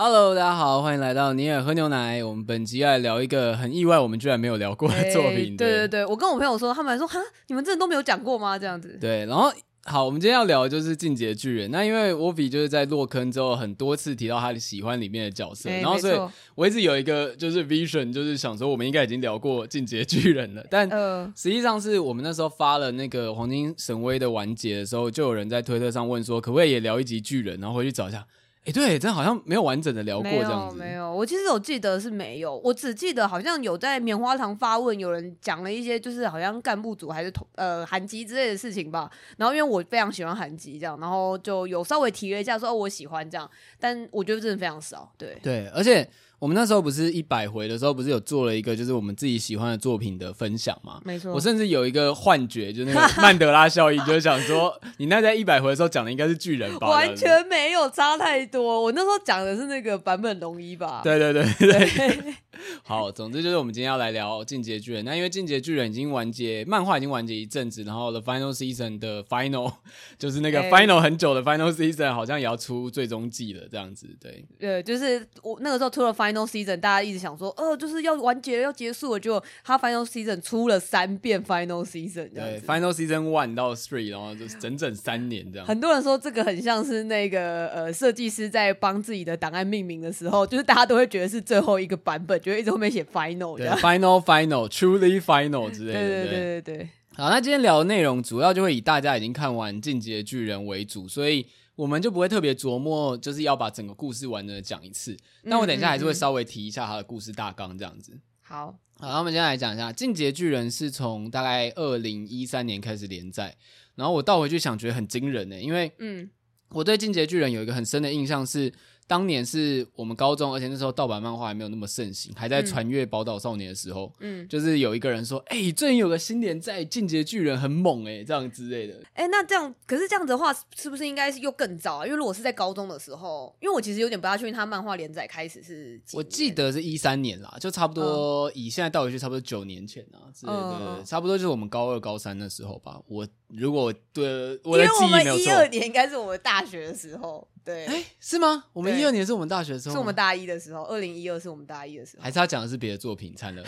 [0.00, 2.22] Hello，大家好，欢迎来到尼尔喝牛奶。
[2.22, 5.38] 我们本集来聊一个很意外，我们居然没有聊过的作品。
[5.38, 8.56] 欸、对对对，我跟我朋友说，他们还说哈，你们真的都没有讲过吗？
[8.56, 8.96] 这样子。
[9.00, 9.52] 对，然后
[9.86, 11.68] 好，我们今天要聊的就是《进击的巨人》。
[11.72, 16.16] 那因为沃比就是在落坑之后，很多次提到他喜欢里面的角色，欸、然后所以
[16.54, 20.64] 我一直有一个就是 vision，就是想说我们应该已经聊过《进击的巨人》了。
[20.70, 20.88] 但
[21.34, 27.60] 实际上是我们那时候发了那个黄金神威的完结的时候，就有人在推特上问说，可不可以也聊一集巨人？
[27.60, 28.24] 然后回去找一下。
[28.64, 30.76] 哎，对，真好像没有完整的聊过这样子。
[30.76, 39.10] 没有，没有，我其实有记得是没有，我只记得好像有在棉花糖发问，有人讲了一些就是好像干部组还是同呃韩籍之类的事情吧。
[39.38, 45.10] 然后因为我非常喜欢韩籍这样，然后就有稍微提了一下说哦我喜欢这样，但我觉得真的非常少。
[45.16, 46.08] 对对，而且。
[46.38, 51.00] 我们那时候不是一百回的时候，不是有做了一个就是我们自己喜欢的作品的分享吗？
[51.04, 51.32] 没错。
[51.32, 56.88] 我甚至有一个幻觉，就那个 曼德拉效应，就是想说， 你那在一百回的时候讲的应该是巨人吧？
[56.88, 58.82] 完全没有差太多。
[58.82, 61.00] 我那时候讲的是那个版本龙一吧？
[61.02, 61.88] 对对对对。
[61.88, 62.34] 对
[62.82, 65.02] 好，总之就是我们今天要来聊《进阶巨人》。
[65.04, 69.72] 那因为《进阶巨人》已经完结，漫画已经完结一阵子，然后 The Final Season 的 Final
[70.18, 74.08] 就是那个 Final 很久的 Final Season，好像也要出最终季了，这样子。
[74.20, 85.66] 对，对，就是我那个时候出了 Final Season，大家一直想说，哦，就是要完结了，要结束了，就他 Final Season 出了三遍 Final Season，对，Final Season One 到 Three，然后就是整整三年这样。
[85.66, 92.38] 很多人说这个很像是那个呃设计师在帮自己的档案命名的时候，就是大家都会觉得是最后一个版本。
[92.40, 96.88] 就会一直后面写 final，对，final final truly final 之类的，对对对对对。
[97.16, 101.44] 好，那今天聊的内容主要就会以大家已经看完《进击的巨人》为主，所以
[101.78, 105.16] 我们就不会特别琢磨，就是要把整个故事完整的讲一次。
[105.44, 108.18] 那我等一下还是会稍微提一下他的故事大纲，这样子。
[108.40, 113.56] 好，好，那我们现在来讲一下《进阶巨人》是从大概二零一三年开始连载，
[113.94, 116.28] 然后我倒回去想，觉得很惊人呢，因为嗯，
[116.70, 118.72] 我对《进阶巨人》有一个很深的印象是。
[119.08, 132.06] 当年是我们高中，而且那时候盗版漫画还没有那么盛行，还在传阅《宝岛少年》的时候，嗯，就是有一个人说：“哎、欸，最近有个新连载《进击的巨人》很猛哎、欸，这样之类的。”哎，那这样，可是这样子的话，是不是应该是又更早啊？
[132.06, 143.00] 因为如果是在高中的时候，因为我其实有点不大确定他漫画连载开始是几，我记得是一三年啦，就差不多以现在倒回去，差不多九年前啊之类的，嗯、差不多就是我们高二、高三的时候吧。
[143.08, 147.46] 我如果对我的记忆没有错，一二年应该是我们大学的时候。
[147.64, 148.64] 对，哎，是吗？
[148.72, 150.84] 我们一二年是我们大学的时候，是我们大一的时候。
[150.84, 153.34] 二零一二是我们大一的时候，还是他讲的是别的作品？
[153.36, 153.62] 惨了，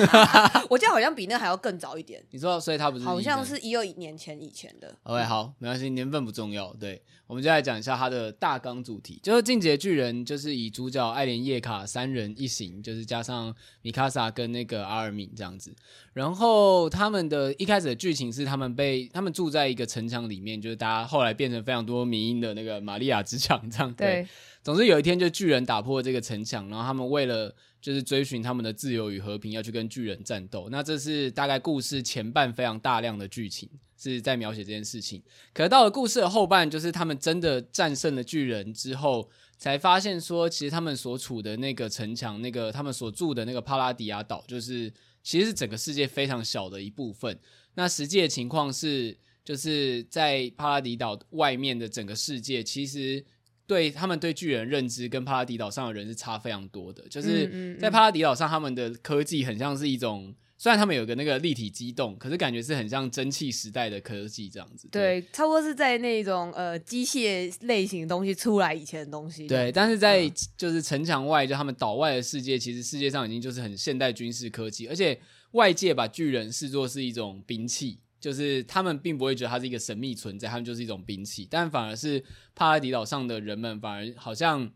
[0.70, 2.24] 我记得好像比那还要更早一点。
[2.30, 4.96] 你说，所以他不是好像是一二年前以前的。
[5.02, 6.72] OK，好，没关系，年份不重要。
[6.80, 15.74] 对，我们就来讲一下他的大纲主题，就是《进阶巨人》，就是以主角艾莲叶卡三人一行，就是加上米卡萨跟那个阿尔敏这样子。
[16.14, 23.94] 然后他们的一开始的剧情是他们被他们住在一个城墙里面，就是大家后来变成非常多民音的那个玛利亚之墙这样。
[23.94, 24.28] 对，对，
[24.60, 30.68] 总之有一天就巨人打破了这个城墙，然后他们为了就是追寻他们的自由与和平，要去跟巨人战斗。
[30.68, 35.22] 那这是大概故事前半非常大量的剧情是在描写这件事情。
[35.52, 39.30] 可是到了故事的后半，就是他们真的战胜了巨人之后，
[39.64, 44.92] 才发现说，其实他们所处的那个城墙，那个他们所住的那个帕拉迪亚岛，就是。
[45.26, 47.40] 其实是整个世界非常小的一部分。
[47.76, 53.24] 那实际的情况是，就是在帕拉迪岛外面的整个世界，其实
[53.66, 57.08] 对他们对巨人认知跟帕拉迪岛上的人是差非常多的。
[57.08, 64.88] 就是在帕拉迪岛上，他们的科技很像是一种，虽然他们有个那个立体机动，可是感觉是很像蒸汽时代的科技这样子。
[64.90, 69.46] 对，对差不多是在那种呃机械类型的东西出来以前的东西。
[69.46, 70.26] 对，但是在
[70.56, 75.20] 就是城墙外，就他们岛外的世界，其实世界上已经就是很现代军事科技，而且。
[75.52, 81.46] 外界把巨人视作是一种兵器，就是他们并不会觉得它是一个神秘存在，他们就是一种兵器。
[81.48, 82.20] 但反而是
[82.56, 84.68] 帕拉迪岛上的人们，反而好像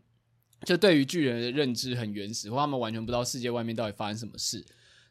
[0.63, 4.65] 就对于巨人的认知很原始，或他们完全不知道世界外面到底发生什么事。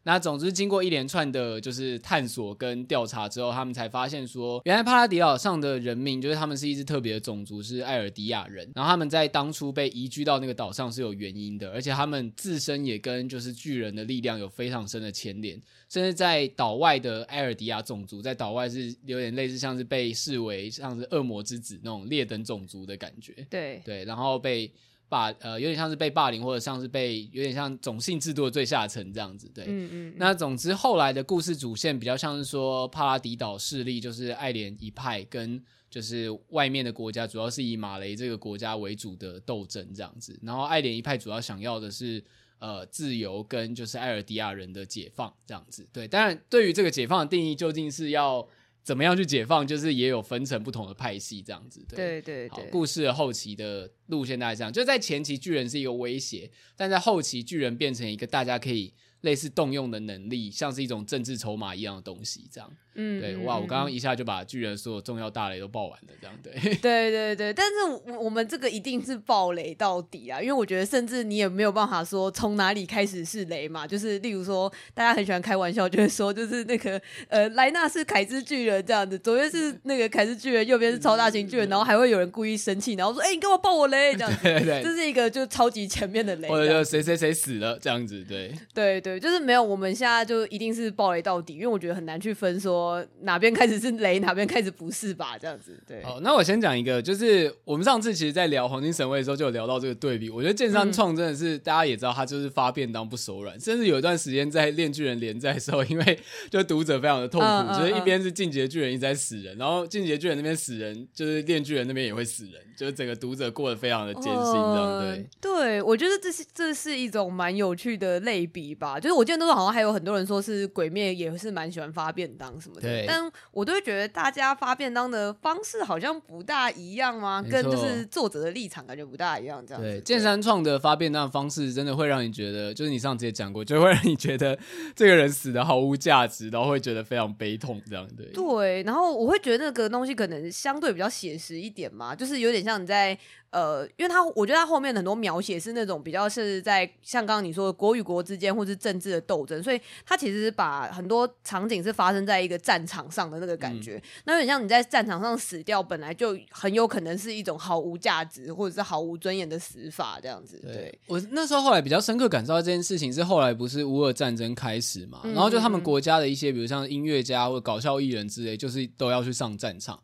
[0.08, 8.66] 那总之，经过一连串的，就是探索跟调查之后，他们才发现说，原来帕拉迪岛上的人民，就是他们是一支特别的种族，是艾尔迪亚人。
[8.74, 15.60] 然后他们在当初被移居到那个岛上是有原因的，而且他们自身也跟就是巨人的力量有非常深的牵连。
[15.90, 23.46] 甚至在岛外的艾尔迪亚种族，在岛外是有点类似，像是被视为像是恶魔之子那种劣等种族的感觉。
[23.50, 24.72] 对对，然后被。
[25.08, 29.64] 霸呃，有点像是被霸凌，或者像是被有点像种姓制度的最下层这样子，对。
[29.66, 30.14] 嗯嗯。
[30.16, 40.38] 那总之后来的故事主线比较像是说，帕拉迪岛势力就是爱莲一派跟就是外面的国家，主要是以马雷这个国家为主的斗争这样子。
[40.42, 42.22] 然后爱莲一派主要想要的是
[42.58, 45.88] 呃自由跟就是艾尔迪亚人的解放这样子。
[45.92, 48.46] 对，当然对于这个解放的定义究竟是要。
[48.88, 49.66] 怎么样去解放？
[49.66, 52.70] 就是也有分成不同的派系这样子，对对对对。
[52.70, 62.76] 故事的后期的路线大概这样，就在前期巨人是一个威胁，但在后期巨人变成一个大家可以类似动用的能力，像是一种政治筹码一样的东西这样。
[63.00, 66.52] 嗯，对，哇，我刚刚一下就把巨人所有重要大雷都爆完了，这样 对。
[66.74, 84.12] 对对对，但是我我们这个一定是爆雷到底啊，因为我觉得甚至你也没有办法说从哪里开始是雷嘛，就是例如说大家很喜欢开玩笑，就是说就是那个呃莱纳是凯之巨人这样子，左边是那个凯之巨人，右边是超大型巨人，然后还会有人故意生气，然后说哎、欸、你给我爆我雷？
[84.14, 84.64] 这样子，对对。
[84.64, 88.52] 对， 这是一个就超级前面的雷，或者就谁谁谁死了这样子，对。
[88.74, 92.87] 对对，就是没有，我们现在就一定是爆雷到底，因为我觉得很难去分说
[93.22, 93.78] 哪边开始。
[93.78, 95.38] 是雷哪边开始不是吧？
[95.38, 96.02] 这样子对。
[96.02, 100.28] 好，那我先讲一个，就是我们上次其实，在聊黄金神位的时候，就有聊到这个对比。
[100.28, 106.18] 我觉得剑山创真的是、嗯、大家也知道，他就是发便当不手软，甚至有一段时间在炼巨人连载的时候，因为
[106.50, 115.24] 就读者非常的痛苦，嗯嗯、就是一边是进阶巨人一直在死人，然后进阶巨人那边死人，就是炼巨人那边也会死人，就是整个读者过得非常的艰辛，这样对、呃。
[115.40, 119.00] 对，我觉得这是这是一种蛮有趣的类比吧。
[119.00, 127.42] 就是我记得都好像还有很多人说是鬼灭也是蛮喜欢发便当什么的，对但我都会觉得大家发便当的方式好像不大一样吗？
[127.42, 129.90] 跟就是作者的立场感觉不大一样，这样子。
[129.90, 134.56] 对，剑山创的发便当的方式真的会让你觉得，就是你上次也讲过，就会让你觉得
[134.94, 138.26] 这个人死的毫无价值，然后会觉得非常悲痛，这样对。
[138.26, 143.18] 对，然后我会觉得那个东西可能相对比较写实一点嘛，就是有点像你在。
[143.50, 153.94] 呃，因为他我觉得他后面很多描写是那种比较是在像刚刚你说的国与国之间或是政治的斗争，所以他其实把很多场景是发生在一个战场上的那个感觉。
[153.94, 160.60] 嗯、那有点像你在战场上死掉，本来就很有可能是一种毫无价值或者是毫无尊严的死法这样子。
[160.62, 169.98] 对，对我那时候后来比较深刻感受到这件事情是后来不是乌俄战争开始嘛，嗯、然后就他们国家的一些比如像音乐家或者搞笑艺人之类，就是都要去上战场。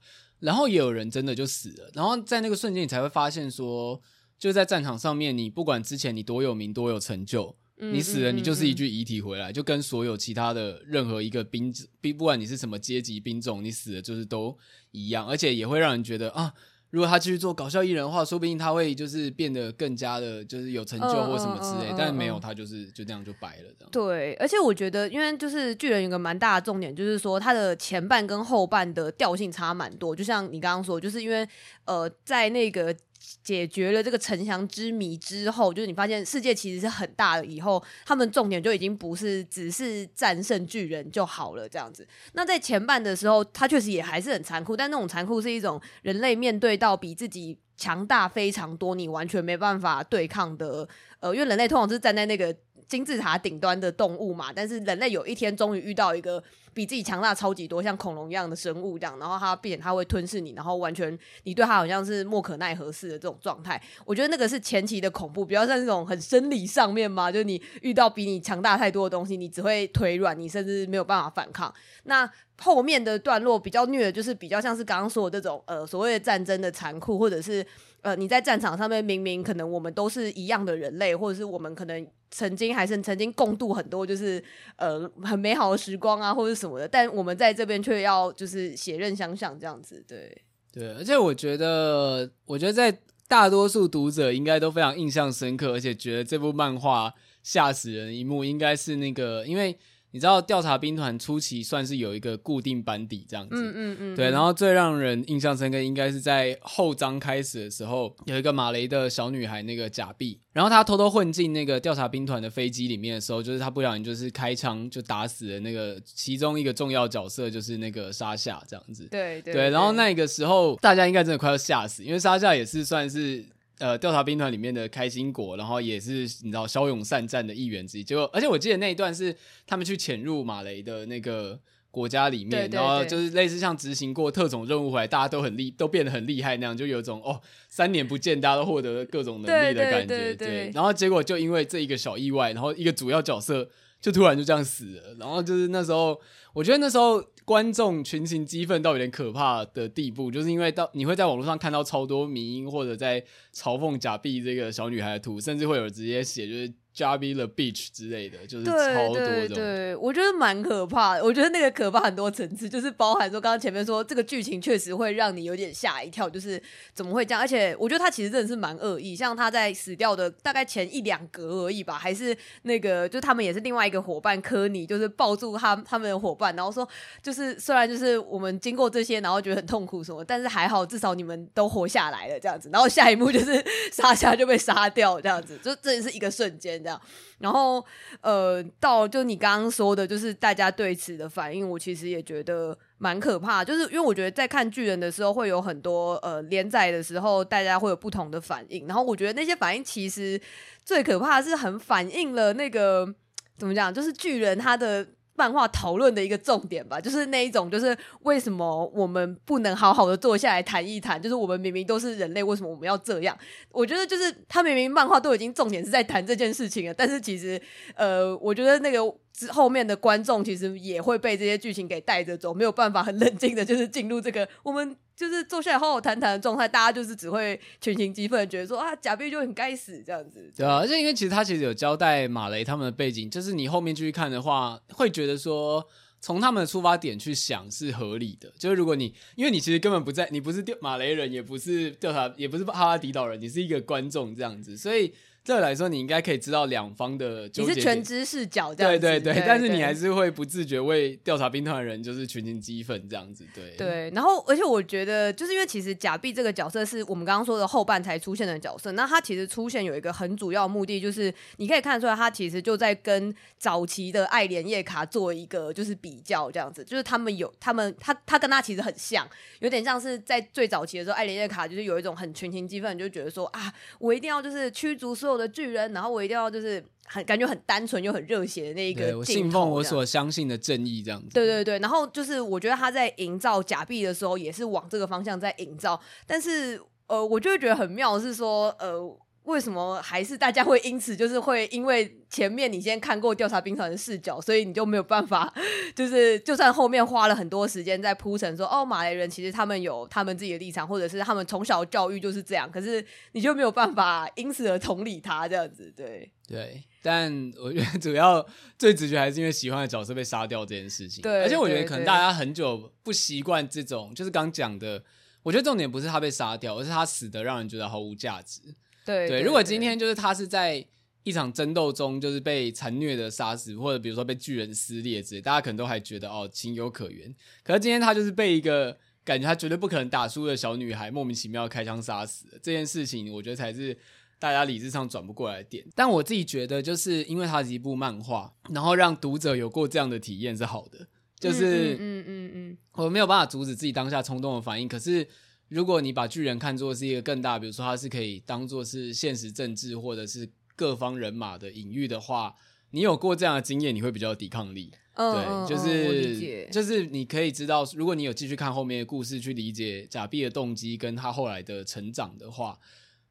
[0.45, 3.99] 然后也有人真的就死了，然后在那个瞬间，你才会发现说，
[4.39, 14.55] 就在战场上面，你不管之前你多有名、多有成就，你死了，你就是一具遗体回来，就跟所有其他的任何一个兵兵，不管你是什么阶级兵种，你死了就是都
[14.91, 16.53] 一样，而且也会让人觉得啊。
[16.95, 21.91] 如果他继续做搞笑艺人的话，说不定他会就是变得更加的，就是有成就或什么之类。
[21.91, 21.99] Uh, uh, uh, uh, uh.
[21.99, 23.91] 但是没有，他就是就这样就白了这样。
[23.91, 30.15] 对，而且我觉得，因为就是巨人有个蛮大的重点，就是说他的前半跟后半的调性差蛮多。
[30.15, 31.45] 就像你刚刚说，就是因为
[31.85, 32.95] 呃，在那个。
[33.43, 37.45] 解决了这个城墙之谜之后，就是你发现世界其实是很大的。
[37.45, 42.07] 以后他们重点就已经不是只是战胜巨人就好了这样子。
[42.35, 50.89] 那在前半的时候，他确实也还是很残酷，但那种残酷是一种人类面对到比自己强大非常多，你完全没办法对抗的。
[51.21, 52.55] 呃，因为人类通常是站在那个
[52.87, 56.43] 金字塔顶端的动物嘛，但是人类有一天终于遇到一个。
[56.75, 63.81] 比自己强大超级多，像恐龙一样的生物这样，然后它并且它会吞噬你，然后完全你对它好像是莫可奈何似的这种状态。
[64.05, 71.73] 我觉得那个是前期的恐怖，比较像那种很生理上面嘛，就是你遇到比你强大太多的东西，你只会腿软，你甚至没有办法反抗。
[72.07, 77.65] 那后面的段落比较虐的，就是比较像是刚刚说的这种呃所谓的战争的残酷，或者是
[78.03, 82.05] 呃你在战场上面明明可能我们都是一样的人类，或者是我们可能。
[82.37, 84.43] 曾经还是曾经共度很多就是
[84.75, 90.37] 呃很美好的时光啊，或者什么的，但我们在这边却要就是血刃相向这样子，对
[90.73, 92.99] 对，而且我觉得，我觉得在
[93.29, 97.15] 大多数读者应该都非常印象深刻，而且觉得这部漫画
[97.45, 99.79] 吓死人一幕，应该是那个因为。
[100.15, 123.45] 你知道调查兵团初期算是有一个固定班底这样子，嗯嗯嗯，对，然后最让人印象深刻应该是在后章开始的时候，有一个马雷的小女孩那个假币，然后她偷偷混进那个调查兵团的飞机里面的时候，就是她不小心就是开枪就打死了那个其中一个重要角色，就是那个沙夏这样子，对对，对，然后那个时候大家应该真的快要吓死，因为沙夏也是算是。
[123.85, 128.03] 呃调查兵团里面的开心果，然后也是你知道骁勇善战的一员之一。
[128.03, 129.37] 结果，而且我记得那一段是
[129.67, 131.61] 他们去潜入马雷的那个
[131.91, 137.39] 国家里面，对对对，然后就是类似像执行过特种任务回来，大家都很厉，都变得很厉害那样，就有种哦
[137.69, 140.35] 三年不见，大家都获得了各种能力的感觉。
[140.35, 143.69] 对，然后结果就因为这一个小意外，然后一个主要角色
[144.05, 145.17] 就突然就这样死了。
[145.19, 146.21] 然后就是那时候，
[146.53, 147.25] 我觉得那时候。
[147.47, 153.21] 观众群情激愤到有点可怕的地步，就是因为到你会在网络上看到超多迷音或者在
[153.55, 156.73] 嘲讽假币这个小女孩的图，甚至会有直接写就是。
[156.95, 158.73] Jabi the Beach 之类的，就是超
[159.09, 159.15] 多种。
[159.15, 161.25] 对对对，我觉得蛮可怕的。
[161.25, 167.41] 我觉得那个可怕很多层次，就是包含说刚刚前面说这个剧情确实会让你有点吓一跳，就是怎么会这样？
[167.41, 176.89] 而且我觉得他其实真的是蛮恶意，像他在死掉的大概前一两格而已吧，还是那个就他们也是另外一个伙伴科尼，就是抱住他他们的伙伴，然后说
[177.21, 182.71] 就是虽然就是我们经过这些，然后觉得很痛苦什么，但是还好至少你们都活下来了这样子。
[182.73, 186.84] 然后下一幕就是莎夏就被杀掉这样子，就这也是一个瞬间。
[186.85, 187.01] 这样，
[187.39, 187.85] 然后
[188.21, 193.65] 呃，到就你刚刚说的，就是大家对此的反应，我其实也觉得蛮可怕。
[193.65, 198.87] 就是因为我觉得在看巨人的时候，会有很多呃连载的时候，大家会有不同的反应。
[198.87, 200.41] 然后我觉得那些反应其实
[200.85, 203.13] 最可怕的是很反映了那个
[203.57, 205.07] 怎么讲，就是巨人他的。
[205.35, 211.21] 漫画讨论的一个重点吧，就是那一种，就是为什么我们不能好好的坐下来谈一谈？
[211.21, 213.37] 就是我们明明都是人类，为什么我们要这样？
[213.71, 217.61] 我觉得就是他明明漫画都已经重点是在谈这件事情了，但是其实，
[217.95, 219.15] 呃，我觉得那个。
[219.35, 226.67] 之后面的观众其实也会被这些剧情给带着走，没有办法很冷静的，就是进入这个我们就是坐下来好好谈谈的状态。
[226.67, 230.53] 大家就是只会群情激愤，觉得说啊，贾碧就很该死这样子。
[230.57, 235.87] 对啊，而且因为其实他其实有交代马雷他们的背景，就是你后面继续看的话，会觉得说
[236.21, 238.53] 从他们的出发点去想是合理的。
[238.59, 245.13] 就是如果你因为你其实根本不在，你不是马雷人，也不是调查，也不是哈拉迪岛人，你是一个观众这样子，所以。
[245.45, 247.69] 这来说，你应该可以知道两方的纠结。
[247.69, 253.77] 你是全知视角这样子，对对对，对，但是你还是会不自觉为调查兵团的人就是群情激愤这样子，对。
[253.77, 269.29] 对，然后而且我觉得，就是因为其实假币这个角色是我们刚刚说的后半才出现的角色，那他其实出现有一个很主要的目的，就是你可以看得出来，他其实就在跟早期的爱莲叶卡做一个就是比较这样子，就是他们有他们他他跟他其实很像，
[269.61, 276.15] 有点像是在最早期的时候，爱莲叶卡就是有一种很群情激愤，就觉得说啊，我一定要就是驱逐所有的巨人，然后。
[276.15, 281.29] 我一定要就是很感觉很单纯又很热血的那一个，我信奉我所相信的正义这样子。
[281.35, 286.01] 对对对，然后就是我觉得他在营造假币的时候，也是往这个方向在营造。
[286.25, 289.19] 但是呃，我就会觉得很妙是说呃。
[289.45, 295.53] 为什么还是大家会因此就是会因为前面你先看过调查兵团的视角，所以你就没有办法，
[295.95, 306.83] 就是就算后面花了很多时间在铺陈说哦，马来人其实他们有他们自己的立场，或者是他们从小教育就是这样，可是你就没有办法因此而同理他这样子，对对。
[307.03, 307.31] 但
[307.63, 308.45] 我觉得主要
[308.79, 311.43] 最直觉还是因为喜欢的角色被杀掉这件事情，对。
[311.43, 315.05] 而且我觉得可能大家很久不习惯这种，就是刚讲的，
[315.43, 318.63] 我觉得重点不是他被杀掉，而是他死的让人觉得毫无价值。
[319.05, 320.85] 对，对，如果今天就是他是在
[321.23, 327.35] 一场争斗中，就是被残虐的杀死，或者比如说被巨人撕裂之类，大家可能都还觉得哦情有可原。
[327.63, 333.97] 可是今天他就是被一个感觉他绝对不可能打输的小女孩莫名其妙开枪杀死了，这件事情，我觉得才是
[334.39, 335.85] 大家理智上转不过来的点。
[335.95, 341.07] 但我自己觉得，就是因为它是一部漫画，然后让读者有过这样的体验是好的，
[341.39, 345.27] 就是嗯嗯嗯，我没有办法阻止自己当下冲动的反应，可是。
[345.69, 352.55] 如果你把巨人看作是一个更大，比如说它是可以当做是现实政治或者是各方人马的隐喻的话，
[352.91, 354.91] 你有过这样的经验，你会比较有抵抗力。
[355.15, 362.79] 嗯、对，就是、嗯、就是你可以知道，如果你有继续看后面的故事，去理解假币的动机跟他后来的成长的话，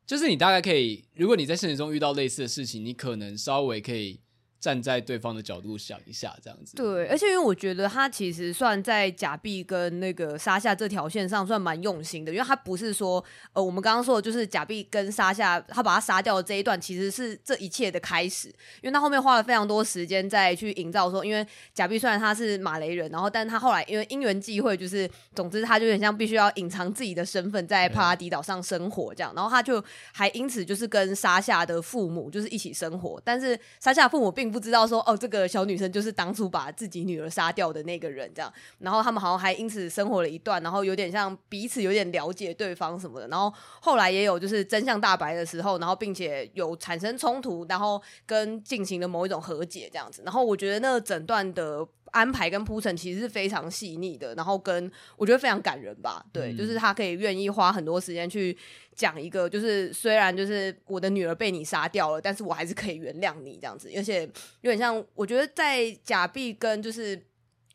[0.05, 4.19] 就是你大概可以，如果你在现实中遇到类似的事情，你可能稍微可以。
[4.63, 6.77] 站在对方的角度想一下，这样子。
[6.77, 18.47] 对，而且因为我觉得他其实算在假币跟那个沙夏这条线上算蛮用心的，因为他不是说呃，我们刚刚说的就是假币跟沙夏他把他杀掉的这一段，其实是这一切的开始，
[18.81, 38.53] 因为他后面花了非常多时间在去营造说，因为假币虽然他是马雷人，然后但他后来因为因缘际会，就是总之他就有点像必须要隐藏自己的身份在帕拉迪岛上生活这样，然后他就还因此就是跟沙夏的父母就是一起生活，但是沙夏父母并不知道说哦，这个小女生就是当初把自己女儿杀掉的那个人，这样。
[38.77, 43.27] 然后他们好像还因此生活了一段，然后有点像彼此有点了解对方什么的。
[43.27, 50.21] 然后后来也有就是真相大白的时候，然后并且有产生冲突，然后跟进行了某一种和解这样子。
[50.23, 51.83] 然后我觉得那整段的
[52.13, 56.25] 安排跟铺陈其实是非常细腻的，然后跟我觉得非常感人吧。
[56.31, 58.57] 对，嗯、就是他可以愿意花很多时间去
[58.95, 64.21] 讲一个，就是虽然就是我的女儿被你杀掉了，但是我还是可以原谅你这样子，而且
[64.61, 67.21] 有点像我觉得在假币跟就是。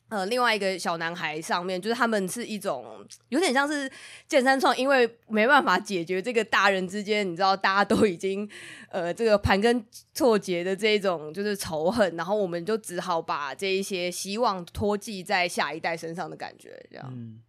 [0.09, 3.91] 呃，另外一个小男孩上面，就是他们是一种有点像是
[4.27, 8.49] 谏山创，因为没办法解决这个大人之间，你知道大家都已经
[8.91, 9.85] 呃这个盘根
[10.15, 17.07] 错节的这一种就是仇恨，然后我们就只好把这一些希望托寄在下一代身上的感觉，这样。
[17.15, 17.41] 嗯，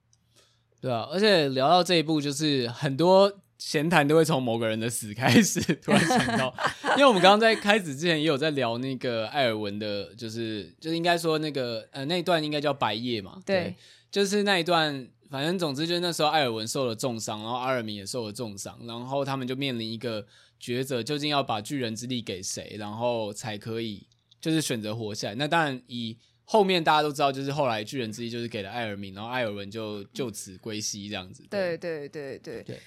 [0.81, 3.39] 对啊，而且聊到这一步，就是很多。
[3.59, 6.55] 闲谈都会从某个人的死开始，突然想到，
[6.97, 13.75] 因为我们刚刚在开始之前也有在聊那个艾尔文的，就是就是应该说那个呃那一段应该叫白夜嘛，对，对，
[14.09, 20.25] 就是那一段，反正总之就是那时候艾尔文受了重伤，然后阿尔敏也受了重伤，然后他们就面临一个
[20.61, 24.07] 抉择，究竟要把巨人之力给谁，然后才可以
[24.39, 25.35] 就是选择活下来。
[25.35, 31.45] 那当然以后面大家都知道，就是后来巨人之力就是给了艾尔敏，然后艾尔文就就此归西这样子。
[31.49, 32.79] 对对对对对。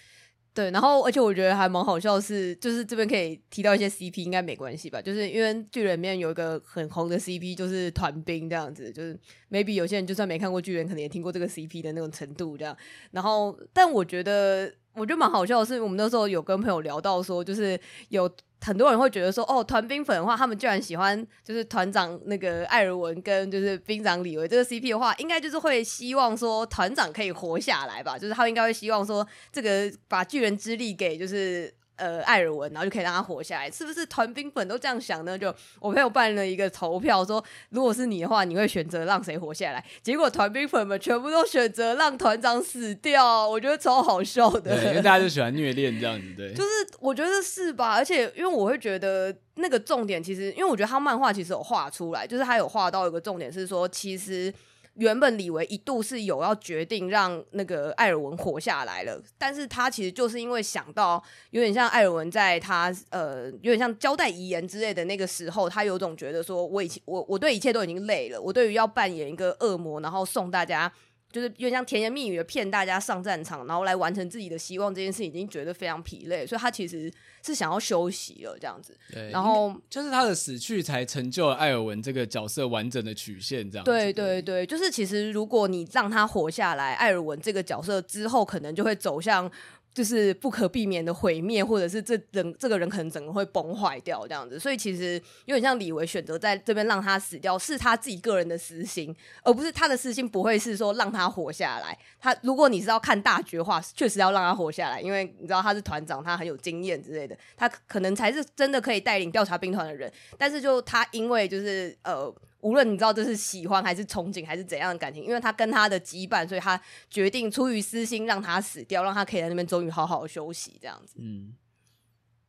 [0.55, 5.01] 对，然后而且我觉得还蛮好笑是，就是这边可以提到一些 CP，应该没关系吧？
[5.01, 9.19] 就是因为巨人里面有一个很红的 CP，就是团兵这样子，就是
[9.51, 12.77] maybe 有些人就算没看过巨人，可能也听过这个 CP 的那种程度这样。
[13.13, 17.81] 然后，但我觉得我觉得蛮好笑的是，我们那时候有跟朋友聊到说，就是
[18.11, 18.31] 有。
[18.63, 28.17] 很多人会觉得说，哦，团兵粉的话，他们居然喜欢就是团长那个艾尔文跟就是兵长李维这个 CP 的话，应该就是会希望说团长可以活下来吧？
[28.17, 31.75] 就是他应该会希望说，这个把巨人之力给就是。
[32.03, 35.39] 呃，艾尔文，然后就可以让他活下来，是不是团兵粉都这样想呢？
[35.39, 39.85] 就我朋友办了一个投票，说如果是你的话，你会选择让谁活下来？
[40.03, 44.77] 结果团兵粉们全部都选择让团长死掉，我觉得超好笑的。
[44.77, 46.53] 对，因为大家就喜欢虐恋这样子，对。
[46.59, 46.69] 就是
[46.99, 47.95] 我觉得是吧？
[47.95, 54.53] 而且因为我会觉得那个重点，其实因为我觉得他漫画其实有画出来，就是他有画到一个重点是说，其实。
[54.95, 70.93] 原本李维一度是有要决定让那个艾尔文活下来了，但是他其实就是因为想到有点像艾尔文在他呃有点像交代遗言之类的那个时候，他有种觉得说我以前我我对一切都已经累了，我对于要扮演一个恶魔，然后送大家。
[71.33, 77.11] 就是有点像甜言蜜语的骗大家上战场，然后来完成自己的希望这件事，已经觉得非常疲累，所以他其实
[77.43, 78.97] 是想要休息了这样子。
[79.11, 83.91] 对，然后就是他的死去才成就了艾尔文这个角色完整的曲线，这样子。
[83.91, 89.51] 对对对，就是其实如果你让他活下来，艾尔文这个角色之后可能就会走向。
[89.95, 101.97] 就是不可避免的毁灭，或者是这人这个人可能整个会崩坏掉这样子，所以其实有点像李维选择在这边让他死掉，是他自己个人的私心，而不是他的私心不会是说让他活下来。
[102.19, 110.11] 他如果你是要看大局的话，确实要让他活下来，因为你知道他是团长，他很有经验之类的，他可能才是真的可以带领调查兵团的人。
[110.39, 112.35] 但是就他因为就是呃。
[112.63, 121.17] 无论你知道这是喜欢还是憧憬还是怎样的感情，因为他跟他的羁绊，所以他决定出于私心让他死掉，让他可以在那边终于好好休息这样子。
[121.19, 121.55] 嗯，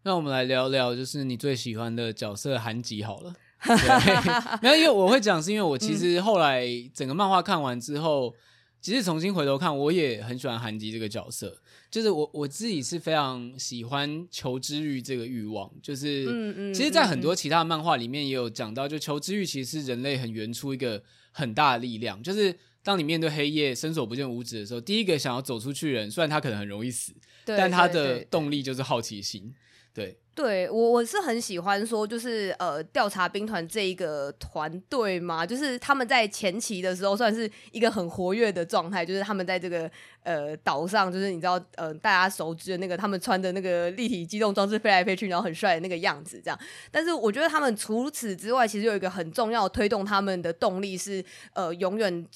[0.03, 3.35] 那我们来聊聊，就是你最喜欢的角色韩吉好了。
[4.61, 8.35] 没有，因为我会讲，是因为我其实后来整个漫画看完之后，
[8.81, 11.61] 其实重新回头看，我也很喜欢韩吉这个角色。
[11.93, 22.19] 就是我我自己是非常喜欢求知欲这个欲望，就是嗯嗯，其实，在很多其他的漫画里面也有讲到，就求知欲其实是人类很原初一个很大的力量。
[22.23, 27.13] 就是当你面对黑夜伸手不见五指的时候，第一个想要走出去的人，虽然他可能很容易死，
[27.45, 29.53] 但他的动力就是好奇心，
[29.93, 30.17] 对。
[30.35, 39.87] 对我我是很喜欢说，就是呃，调查兵团这一个团队嘛，就是他们在前期的时候算是一个很活跃的状态，就是他们在这个
[40.23, 46.59] 呃岛上，就是你知道呃大家熟知的那个他们穿的那个立体机动装置飞来飞去，然后很帅的那个样子，这样。
[46.91, 52.27] 但是我觉得他们除此之外，其实有一个很重要推动他们的动力是呃永远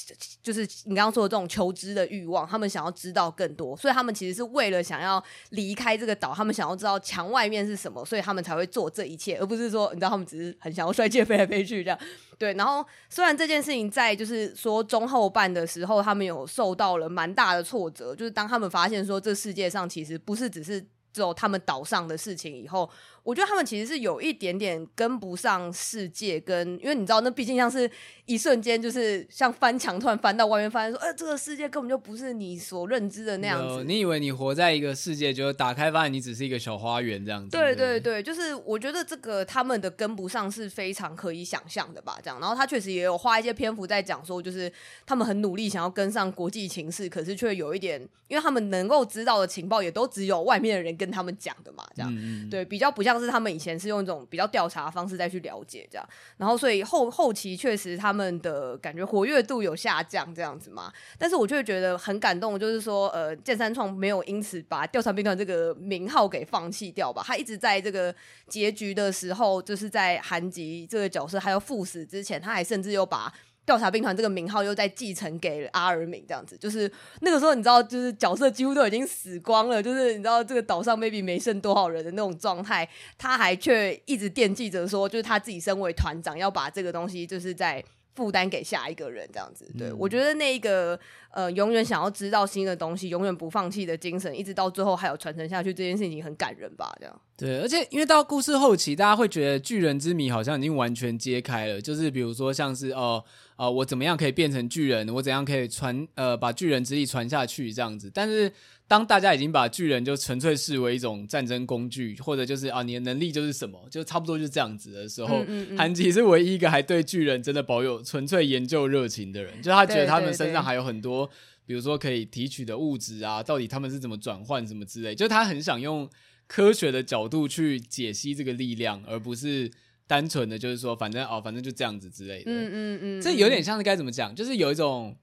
[0.41, 7.97] 就是你刚刚说的这种求知的欲望，他们想要知道更多，所以他们其实是为了想要离开这个岛，他们想要知道墙外面是什么。
[8.07, 11.99] 所以他们才会做这一切，而不是说你知道他们只是很想要帅气飞来飞去这样。
[12.37, 20.79] 对，然后虽然这件事情在就是说中后半的时候，他们有受到了蛮大的挫折，就是当他们发现说这世界上其实不是只是
[21.11, 22.89] 只有他们岛上的事情以后。
[23.27, 27.91] 我觉得他们其实是有一点点跟不上世界，跟因为你知道，那毕竟像是
[28.25, 33.83] 一瞬间，就是像翻墙突然翻到外面，发现说，呃，这个世界根本就不是你所认知的那样子。
[33.83, 37.49] 你以为你活在一个世界，就打开发现你只是一个小花园这样子。
[37.49, 42.39] 对对对，就是我觉得这个他们的跟不上是非常可以想象的吧，这样。
[42.39, 44.71] 然后他确实也有花一些篇幅在讲说，就是
[45.05, 52.09] 他们很努力想要跟上国际情势，可是却有一点，因为他们能够知道的情报也都只有外面的人跟他们讲的嘛，这样。
[52.15, 53.16] 嗯嗯对，比较不像。
[53.17, 68.13] 像是他们以前是用一种比较调查的方式再去了解这样，然后所以后后期确实他们的感觉活跃度有下降这样子嘛，但是我就会觉得很感动，就是说呃，谏山创没有因此把调查兵团这个名号给放弃掉吧，他一直在这个
[68.47, 73.33] 结局的时候，就是在韩吉这个角色还要赴死之前，他还甚至又把。
[73.67, 87.83] 调查兵团这个名号又再继承给阿尔敏，这样子就是那个时候，你知道，就是角色几乎都已经死光了，就是你知道这个岛上 maybe 没剩多少人的那种状态，他还却一直惦记着说，就是他自己身为团长要把这个东西就是在。
[88.17, 90.99] 负担给下一个人，这样子，对、嗯、我觉得那一个
[91.29, 96.91] 呃，永远想要知道新的东西，永远不放弃的精神，一直到最后还有传承下去，这件事情很感人吧？
[96.99, 97.21] 这样。
[97.37, 103.23] 对，而且因为到故事后期，大家会觉得巨人之谜好像已经完全揭开了，就是比如说像是哦，哦、
[103.57, 105.07] 呃呃，我怎么样可以变成巨人？
[105.13, 107.71] 我怎样可以传呃，把巨人之力传下去？
[107.71, 108.51] 这样子，但是。
[108.87, 115.45] 当大家已经把巨人就纯粹视为一种战争工具，或者就是啊，你的能力就是什么，就差不多就是这样子的时候，
[115.77, 121.29] 韩吉、是唯一一个还对巨人真的保有纯粹研究热情的人，就他觉得他们身上还有很多，
[121.65, 126.09] 比如说可以提取的物质啊，到底他们是怎么转换什么之类，就他很想用
[126.47, 129.69] 科学的角度去解析这个力量，而不是
[130.07, 132.49] 单纯的就是说反正哦，反正就这样子之类的。
[132.49, 135.17] 嗯嗯嗯，这有点像是该怎么讲，就是有一种，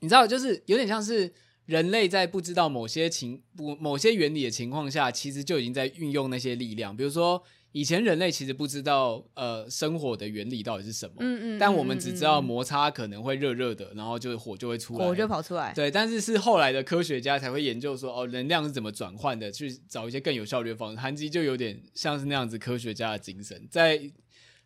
[0.00, 1.32] 你知道，就是有点像是。
[1.66, 6.96] 人类在不知道某些情不某些原理的情况下，其实就已经在运用那些力量。
[6.96, 15.72] 比如说，以前人类其实不知道呃生火的原理到底是什么，嗯嗯，但我们只知道摩擦可能会热热的，然后就火就会出来，火就跑出来。
[15.74, 20.98] 对，但是是后来的科学家才会研究说，哦，能量是怎么转换的，去找一些更有效率的方式。
[21.00, 24.00] 韩吉就有点像是那样子科学家的精神，在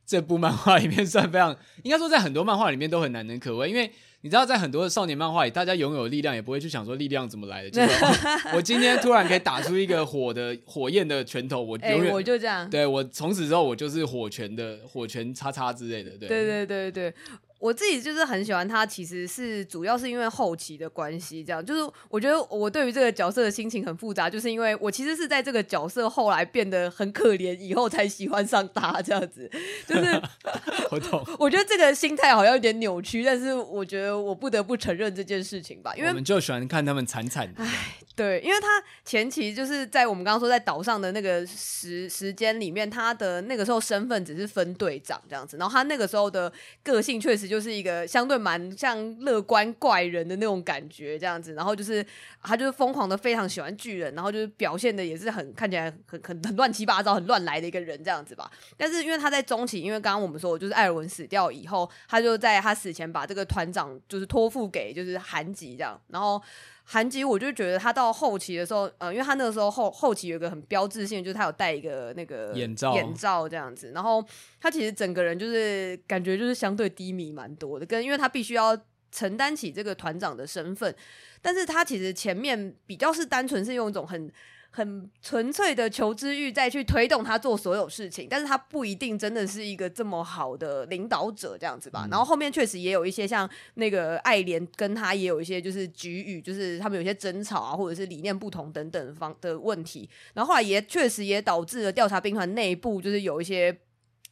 [0.05, 3.91] 这部漫画里面算非常，应该说在很多漫画里面都很难能可贵，因为。
[4.23, 7.71] 你知道，在很多的少年漫画里，大家拥有力量也不会去想说力量怎么来的。
[7.71, 7.89] 就是
[8.55, 12.69] 我今天突然可以打出一个火的火焰的拳头，我永远、欸、我就这样。
[12.69, 16.11] 对，我从此之后我就是火拳的火拳叉叉之类的。
[16.19, 17.15] 对对对对对。
[17.61, 29.49] 我自己就是很喜欢他，其实是主要是因为后期的关系，这样就是我觉得我对于这个角色的心情很复杂，就是因为我其实是在这个角色后来变得很可怜以后才喜欢上他这样子，
[29.87, 30.23] 就是
[30.91, 31.23] 我懂。
[31.39, 37.63] 我觉得这个心态好像有点扭曲，但是我觉得我不得不承认这件事情吧，因为我们就喜欢看他们惨惨的。
[37.63, 38.67] 唉，对，因为他
[39.05, 46.51] 前期就是在我们刚刚说在岛上的那个时时间里面，他的那个时候身份只是分队长这样子，然后他那个时候的
[46.83, 47.51] 个性确实。
[47.51, 52.05] 就是一个相对蛮像乐观怪人的那种感觉，这样子，然后就是
[52.43, 58.49] 他就是疯狂的非常喜欢巨人，然后就是表现的也是很看起来很很很乱七八糟、很乱来的一个人这样子吧。
[58.77, 66.41] 但是因为他在中期，因为刚刚我们说，就是艾尔文死掉以后，他就在他死前把这个团长就是托付给就是韩吉这样，然后。
[66.85, 73.93] 韩吉，我就觉得他到后期的时候，呃，因为他那个时候后后期有一个很标志性，就是他有戴一个那个眼罩，眼罩这样子。
[73.95, 74.25] 然后
[74.61, 78.77] 他其实整个人就是感觉就是相对低迷蛮多的，跟因为他必须要
[79.13, 80.95] 承担起这个团长的身份，
[81.41, 84.31] 但是他其实前面比较是单纯是用一种很。
[84.71, 92.05] 很纯粹的求知欲再去推动他做所有事情，但是他不一定真的是一个这么好的领导者这样子吧。
[92.07, 100.09] 嗯、然后后面确实也有一些像那个爱莲跟他也有一些就是局域，就是他们有些争吵啊，或者是理念不同等等方的问题。
[100.35, 103.77] 然后后来也确实也导致了调查兵团内部就是有一些。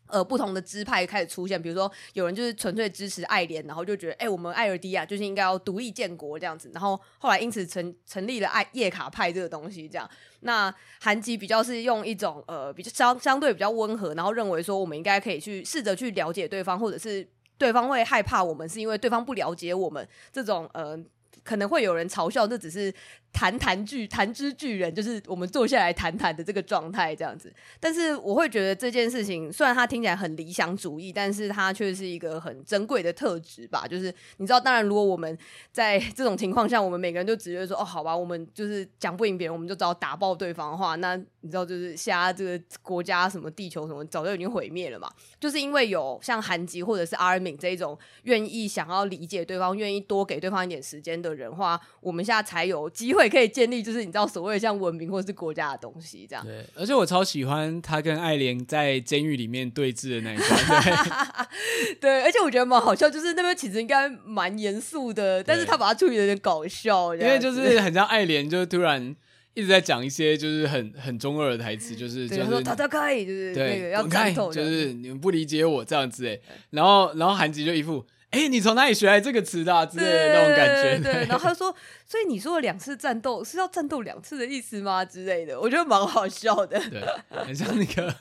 [0.08, 10.08] 呃，不同的支派开始出现，比如说有人就是纯粹支持爱莲，然后就觉得，哎、我们艾尔迪亚就是应该要独立建国这样子，然后后来因此成成立了爱叶卡派这个东西，这样。
[10.40, 20.98] 那韩吉比较是用一种呃比较相相对比较温和，然后认为说我们应该可以去试着去了解对方，或者是对方会害怕我们是因为对方不了解我们这种呃。
[21.44, 22.92] 可能会有人嘲笑，这只是
[23.32, 27.52] 谈谈巨谈之巨人，就是我们坐下来谈谈的这个状态这样子。
[27.78, 33.86] 但是我会觉得这件事情，虽然它听起来很理想主义，但是它却是一个很珍贵的特质吧。
[33.86, 35.36] 就是你知道，当然如果我们
[35.70, 45.08] 在这种情况下，我们每个人都直接说哦，好吧，我们就是讲不赢别人，我们就只好打爆对方的话，那你知道，就是现在这个国家什么地球什么早就已经毁灭了嘛。
[45.38, 56.44] 就是因为有像韩吉或者是阿尔敏这一种愿意想要理解对方，愿意多给对方一点时间的人话，我们现在才有机会可以建立，就是你知道所谓的像文明或者是国家的东西这样。
[56.44, 60.82] 对，而且我超喜欢他跟爱莲在监狱里面对峙的那一段。
[60.82, 69.14] 对， 对，而且我觉得蛮好笑，就是那边其实应该蛮严肃的，但是他把它处理的有点搞笑，因为就是很像爱莲，就突然
[69.54, 76.38] 一直在讲一些就是很很中二的台词，就是就是说他他可以，就是对，那个要开头，就是你们不理解我这样子哎，
[76.70, 78.06] 然后然后韩吉就一副。
[78.30, 80.98] 哎、欸，你从哪里学来这个词的、啊、之类的那种感觉。
[81.02, 81.74] 对，然后他说，
[82.06, 85.04] 所以你说的两次战斗是要战斗两次的意思吗？
[85.04, 86.78] 之类的，我觉得蛮好笑的。
[86.90, 88.14] 对，很像那个。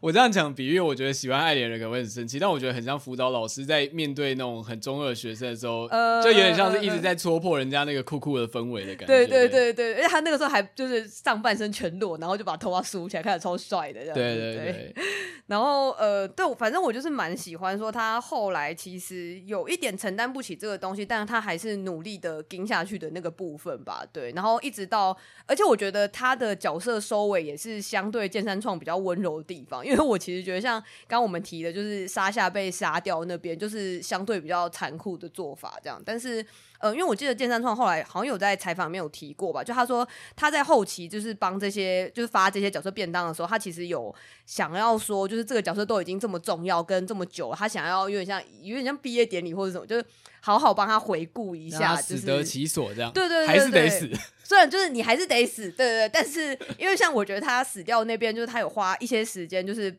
[0.00, 9.06] 我这样讲比喻，我觉得喜欢爱莲人可能会很生气，但我觉得很像辅导老师在面对那种很中二学生的时候，呃、就有点像是一直在戳破人家那个酷酷的氛围的感觉。
[9.06, 14.20] 对对对对，而且他那个时候还就是上半身全裸，然后就把头发梳起来，看着超帅的这样子。
[14.20, 14.94] 对对对，对。
[15.46, 24.04] 然后呃，对，反正我就是蛮喜欢说他后来其实有一点承担不起这个东西，但是他还是努力的撑下去的那个部分吧。
[24.12, 29.81] 对，然后一直到，而且我觉得他的角色收尾也是相对剑三创比较温柔的地方。
[29.84, 36.00] 因为我其实觉得，像刚刚我们提的，就是沙夏被杀掉那边，就是相对比较残酷的做法，这样。
[36.04, 36.44] 但是，
[36.78, 44.14] 呃，因为我记得剑三创后来好像有在采访里面有提过吧，就他说他在后期就是帮这些，就是发这些角色便当的时候，他其实有
[44.46, 50.04] 想要说，就是这个角色都已经这么重要跟这么久了，他想要有点像有点像毕业典礼或者什么，就是
[50.40, 53.12] 好好帮他回顾一下，死得其所这样。
[53.12, 54.10] 对对对，还是得死。
[54.52, 59.98] 虽然就是你还是得死，对对对，但是因为像我觉得他死掉那边，就是他有花一些时间，就是。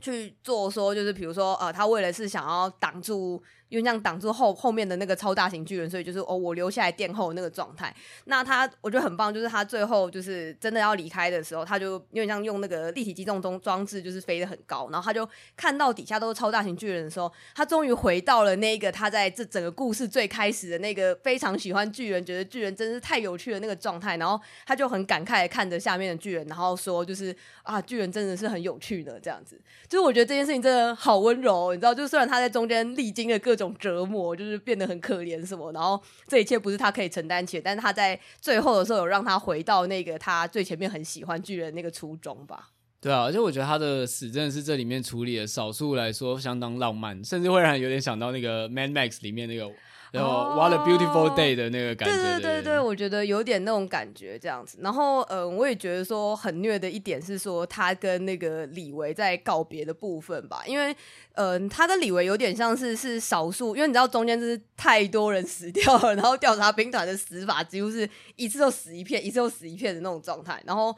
[0.00, 3.42] 去做说，就是比如说，呃，他为了是想要挡住。
[3.74, 7.92] 因为这样挡住后后面的那个超大型巨人，所以就是哦，我留下来殿后那个状态。
[8.26, 24.16] 那他我觉得很棒，就是他最后就是真的要离开的时候，他就因为像用那个立体机动装装置，就是飞得很高，然后他就看到底下都是超大型巨人的时候，他终于回到了那个他在这整个故事最开始的那个非常喜欢巨人，觉得巨人真是太有趣的那个状态。
[24.16, 29.60] 然后他就很感慨的看着下面的巨人，然后说就是啊，巨人真的是很有趣的这样子。
[29.88, 33.74] 就是我觉得这件事情真的好温柔，你知道，就虽然他在中间历经了各种。
[33.84, 42.70] 折磨就是变得很可怜什么，然后这一切不是他可以承担起，但是他在最后的时候有让他回到那个他最前面很喜欢巨人那个初衷吧。
[43.00, 49.70] 对啊，而且我觉得他的死真的是这里面处理的少数来说相当浪漫，甚至会让人有点想到那个《Mad Max》里面那个。
[50.14, 54.78] 然后 What a beautiful day 的那个感觉，对对对对，我觉得有点那种感觉这样子。
[54.80, 60.94] 然后，嗯，我也觉得说很虐的一点是说他跟那个李维在告别的部分吧，因为，
[61.32, 70.96] 嗯，他跟李维有点像是是少数，因为你知道中间就是太多人死掉了， 然后调查兵团的死法几乎是一次就死一片，一次就死一片的那种状态，然后。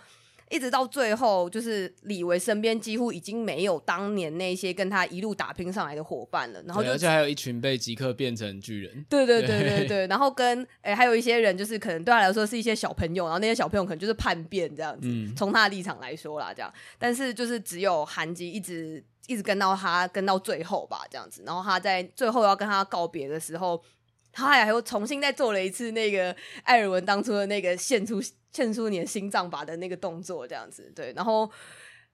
[0.49, 9.05] 一直到最后，就是李维身边几乎已经没有当年那些跟他一路打拼上来的伙伴了，然后而且还有一群被即刻变成巨人。
[9.09, 16.73] 对对对对对，然后跟诶、欸、还有一些人，就是可能对他来说是一些小朋友，然后那些小朋友可能就是叛变这样子，从、嗯、他的立场来说啦，这样。
[16.97, 21.43] 但是就是只有韩吉一直一直跟到他跟到最后吧，这样子。
[21.45, 23.83] 然后他在最后要跟他告别的时候，
[24.31, 28.23] 他还又重新再做了一次那个艾尔文当初的那个献出。
[28.57, 31.12] 献出你的心脏吧的那个动作，这样子对。
[31.14, 31.51] 然后，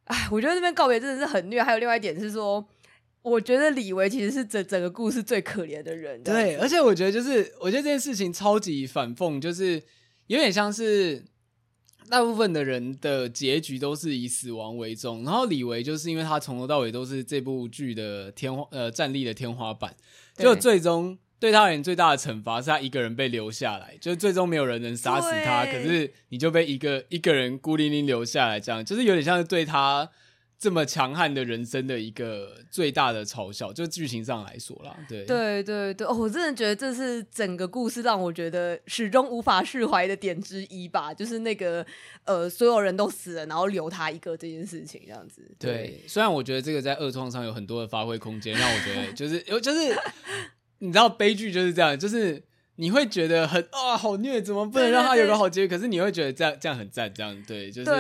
[0.06, 1.62] 哎，我觉得这边告别真的是很虐。
[1.62, 2.66] 还有另外一点是说，
[3.22, 6.20] 我觉得李维其实是整整个故事最可怜的人。
[6.24, 9.80] 对，而且我觉得就是，我觉得这件事情超级反讽，就是
[10.26, 11.24] 有点像是
[12.10, 19.94] 大部分的人的结局都是以死亡为终，然后李维就是因为他从头到尾都是这部剧的天花呃战力的天花板，
[20.36, 21.16] 就最终。
[21.42, 30.08] 对他而言，最大的惩罚是他一个人被留下来，就是最终没有人能杀死他，可是你就被一个一个人孤零零留下来，这样就是有点像是对他
[30.56, 34.96] 这么强悍的人生的一个最大的嘲笑，就剧情上来说啦。
[35.08, 41.84] 对对对对，哦，我真的觉得这是整个故事让我觉得始终无法释怀的点之一吧，就是那个
[42.22, 45.42] 呃，所有人都死了，然后留他一个这件事情，这样子。
[45.58, 49.92] 对，对虽然我觉得这个在二创上有很多的发挥空间，让我觉得就是 有就是。
[50.82, 52.42] 你知道悲剧就是这样，就是
[52.74, 55.68] 你会觉得很啊、哦、好虐，怎么不能让他有个好结局？
[55.68, 57.90] 可是你会觉得这样这样很赞，这样对，就是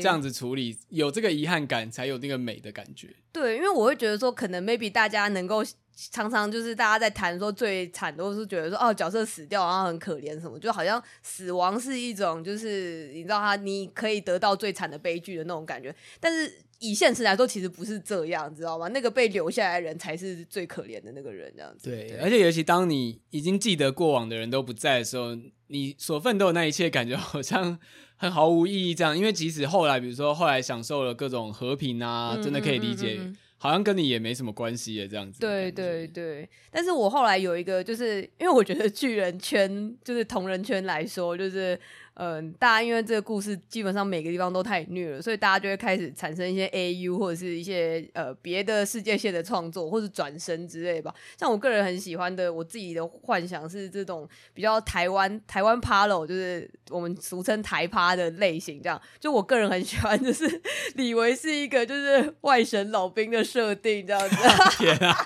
[0.00, 3.08] 这样子处理，有这个遗憾感，才有那个美的感觉。
[3.30, 5.62] 对，因为我会觉得说，可能 maybe 大家能够
[6.10, 16.52] 常常就是大家在谈说最惨，都是觉得说哦角色死掉然后很可怜什么，就好像死亡是一种就是你知道他你可以得到最惨的悲剧的那种感觉，但是。
[16.82, 18.88] 以现实来说，其实不是这样，知道吗？
[18.88, 21.90] 那个被留下来的人才是最可怜的那个人，这样子。
[21.90, 25.36] 对，对，而且尤其当你已经记得过往的人都不在的时候，
[25.66, 27.78] 你所奋斗的那一切，感觉好像
[28.16, 28.94] 很毫无意义。
[28.94, 33.20] 这样，因为即使后来，比如说后来享受了各种和平啊，嗯、真的可以理解，
[33.62, 35.38] 好像跟你也没什么关系耶这样子。
[35.38, 36.48] 对对对。
[36.72, 41.78] 但是我后来有一个，就是因为我觉得巨人圈，就是同人圈来说，就是。
[42.22, 51.14] 嗯，大家因为这个故事基本上每个地方都太虐了，所以大家就会开始产生一些 AU 或者是一些呃别的世界线的创作，或者转身之类吧。
[51.38, 58.82] 像我个人很喜欢的，我自己的幻想是这种比较台湾台湾 Palo，就是我们俗称台趴的类型。
[58.82, 60.60] 这样，就我个人很喜欢，就是
[60.96, 64.36] 李维是一个就是外省老兵的设定这样子。
[64.76, 65.16] 天啊！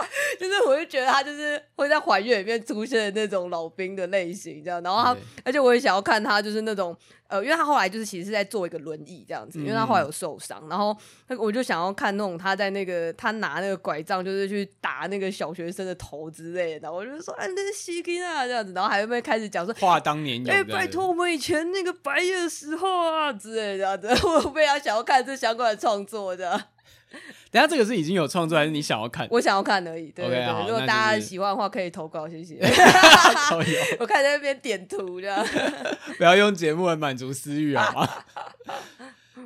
[0.40, 4.82] 就是我就觉得他就是会在还愿里面出现的那种老兵的类型，这样。
[4.82, 6.96] 然后他，而且我也想要看他就是那种。
[7.28, 10.96] 呃，因为他后来就是其实是在做一个轮椅这样子，因为他后来有受伤，嗯、然后
[11.38, 26.60] 我就想要看那种他在那个他拿那个拐杖，就是去打那个小学生的头之类的，我就说，哎，那是西金啊这样子，然后还会开始讲说话当年有，哎，拜托我们以前那个白夜的时候啊之类的 我非常想要看这相关的创作的。
[27.50, 29.26] 等下这个是已经有创作还是你想要看？
[29.30, 30.10] 我想要看而已。
[30.10, 32.58] 对对对，okay, 如果大家喜欢的话，可以投稿，谢谢。
[33.98, 35.44] 我看在那边点图这样，
[36.16, 38.08] 不要用节目来满足私欲好吗？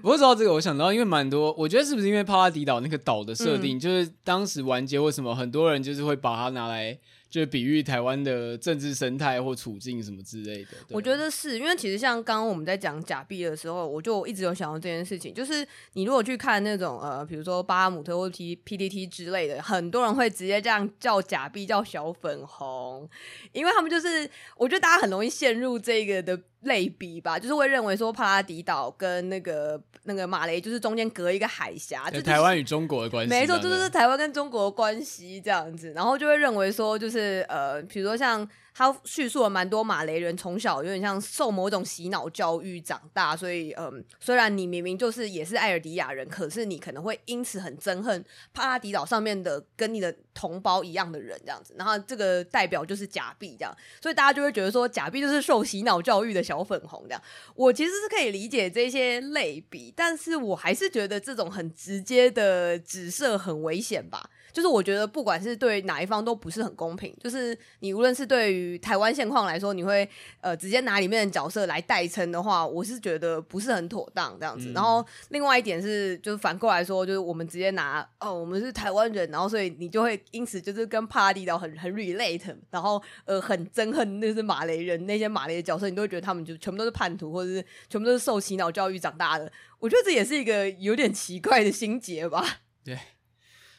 [0.02, 6.98] 不过说到这个，我想到，因为蛮多，我觉得是不是因为帕拉迪岛那个岛的设定，嗯、就是当时完结为什么很多人就是会把它拿来。
[7.34, 23.10] 就比喻台湾的政治生态或处境什么之类的，我觉得是因为其实像刚刚我们在讲假币的时候，我就一直有想到这件事情，就是你如果去看那种呃，比如说巴哈姆特或 P P D T 之类的，很多人会直接这样叫假币叫小粉红，
[23.50, 26.40] 因为他们就是我觉得大家很容易陷入这个的。
[26.64, 38.48] 类比吧，就是会认为说帕拉迪岛跟那个那个马雷就是中间隔一个海峡，就台湾与中国的关系，没错，就是台湾跟中国的关系这样子，然后就会认为说就是是呃，比如说像。
[38.76, 51.72] 他叙述了蛮多马雷人从小有点像受某种洗脑教育长大，所以嗯，虽然你明明就是也是艾尔迪亚人，可是你可能会因此很憎恨帕拉迪岛上面的跟你的同胞一样的人这样子。
[51.78, 57.22] 然后这个代表就是假币这样，所以大家就会觉得说假币就是受洗脑教育的小粉红这样。
[57.54, 64.28] 我其实是可以理解这些类比，但是我还是觉得这种很直接的指涉很危险吧。
[64.54, 67.12] 就是我觉得不管是对哪一方都不是很公平。
[67.20, 70.08] 就是你无论是对于台湾现况来说，你会
[70.40, 74.68] 呃直接拿里面的角色来代称的话，我是觉得不是很妥当这样子。
[74.68, 89.50] 嗯、然后另外一点是，就是反过来说，就是我们直接拿哦，我们是台湾人，然后所以你就会因此就是跟帕拉蒂岛很很 relate，然后呃很憎恨那是马雷人那些马雷的角色，你都会觉得他们就全部都是叛徒，或者是全部都是受洗脑教育长大的。
[89.80, 92.60] 我觉得这也是一个有点奇怪的心结吧。
[92.84, 92.96] 对。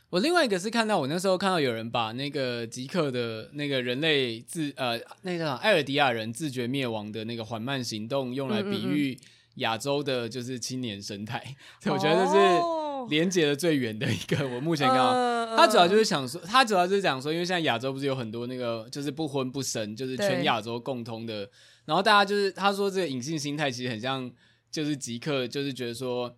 [0.09, 9.17] 我另外一个是看到我那时候看到有人把那个极客的那个人类自呃那个叫艾尔迪亚人自觉灭亡的那个缓慢行动用来比喻
[9.55, 14.47] 亚洲的就是青年生态，嗯嗯嗯我觉得这是连接的最远的一个。
[14.47, 15.35] 我目前看到。
[15.55, 21.49] 他主要就是想说，他主要就是讲说，因为现在亚洲不是有很多那个就是不婚不生，就是全亚洲共通的，
[21.85, 24.29] 然后大家就是他说这个隐性心态其实很像，
[24.69, 26.35] 就是极客就是觉得说，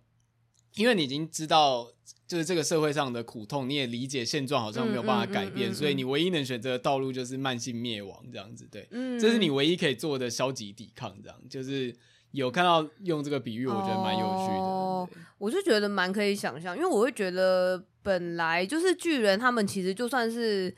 [0.78, 1.88] 因为你已经知道。
[2.26, 8.68] 就是这个社会上的苦痛，你也理解现状好像没有办法改变，嗯嗯嗯嗯、所以你唯一能选择的道路就是慢性灭亡这样子。
[8.70, 11.16] 对，嗯、这是你唯一可以做的消极抵抗。
[11.22, 11.94] 这样就是
[12.32, 14.58] 有看到用这个比喻，我觉得蛮有趣的。
[14.60, 20.74] 哦、我就觉得蛮可以想象，因为我会觉得本来就是巨人，他们其实就算是。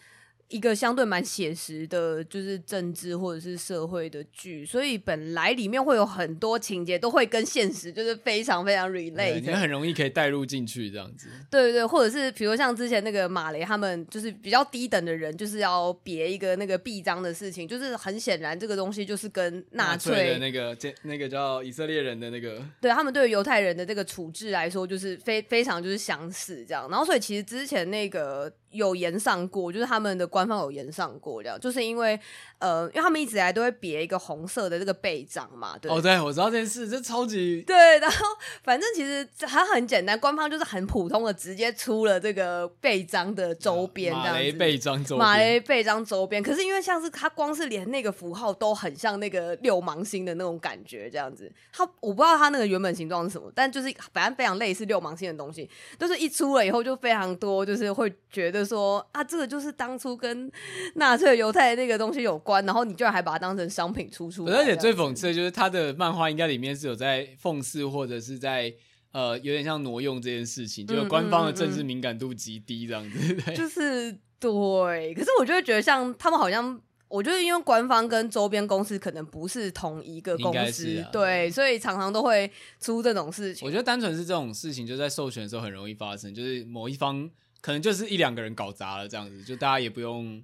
[0.50, 11.28] 一个相对蛮写实的，就是政治或者是社会的剧，所以本来里面会有很多情节都会跟现实就是非常非常 relate，你很容易可以带入进去这样子。
[11.48, 26.88] 对对对，或者是比如像之前那个马雷他们，就是比较低等的人，就是要别一个那个臂章的事情，就是很显然这个东西就是跟纳粹，的那个那个叫以色列人的那个， 对他们对于犹太人的这个处置来说，就是非非常就是相似这样。
[26.90, 28.52] 然后所以其实之前那个。
[28.70, 31.58] 有延上过，就是他们的官方有延上过，这样。
[31.58, 32.18] 就是因为，
[32.60, 35.90] 呃，因为他们一直以来都会别一个红色的这个背章嘛，对。
[35.90, 37.76] 哦，对，我知道这件事，这超级对。
[38.00, 38.24] 然后
[38.62, 44.32] 反正其实还很简单，官方就是很普通的直接出了这个背章的周边，这样子。
[44.32, 45.28] 马雷背章周边。
[45.28, 51.52] 马雷背章周边，可是因为像是它光是连那个符号都很像那个六芒星的那种感觉，这样子。
[51.72, 55.68] 它我不知道它那个原本形状是什么，但就是反正非常类似六芒星的东西，
[55.98, 58.60] 就是一出了以后就非常多，就是会觉得。
[58.70, 60.48] 说啊，这个就是当初跟
[60.94, 64.44] 纳粹犹太那个东西有关，然后你居然还把它当成商品出出。
[64.46, 68.72] 而且最讽刺的就是他的漫画应该里面是有在讽刺或者是在
[69.12, 73.18] 呃有点像挪用这件事情，就是官方的政治敏感度极低这样子。
[73.18, 83.66] 嗯嗯嗯、就是对，可是我就会觉得像他们好像，我觉得因为官方跟周边公司可能不是同一个公司，啊、对，所以常常都会出这种事情。
[83.66, 87.30] 我觉得单纯是这种事情，就在授权的时候很容易发生，就是某一方。
[87.62, 90.42] 可能就是一两个人搞砸了这样子，就大家也不用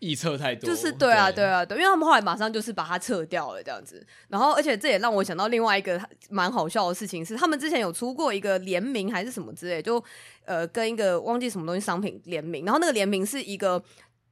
[0.00, 0.68] 臆测太多。
[0.68, 4.04] 就是对啊，对啊，对，因为他们后来马上就是把它撤掉了这样子。
[4.28, 10.02] 然后，而且这也让我想到另外一个蛮好笑的事情是，他们之前有出过一个联名还是什么之类，就
[10.44, 13.82] 呃跟一个忘记什么东西商品联名，然后那个联名是一个。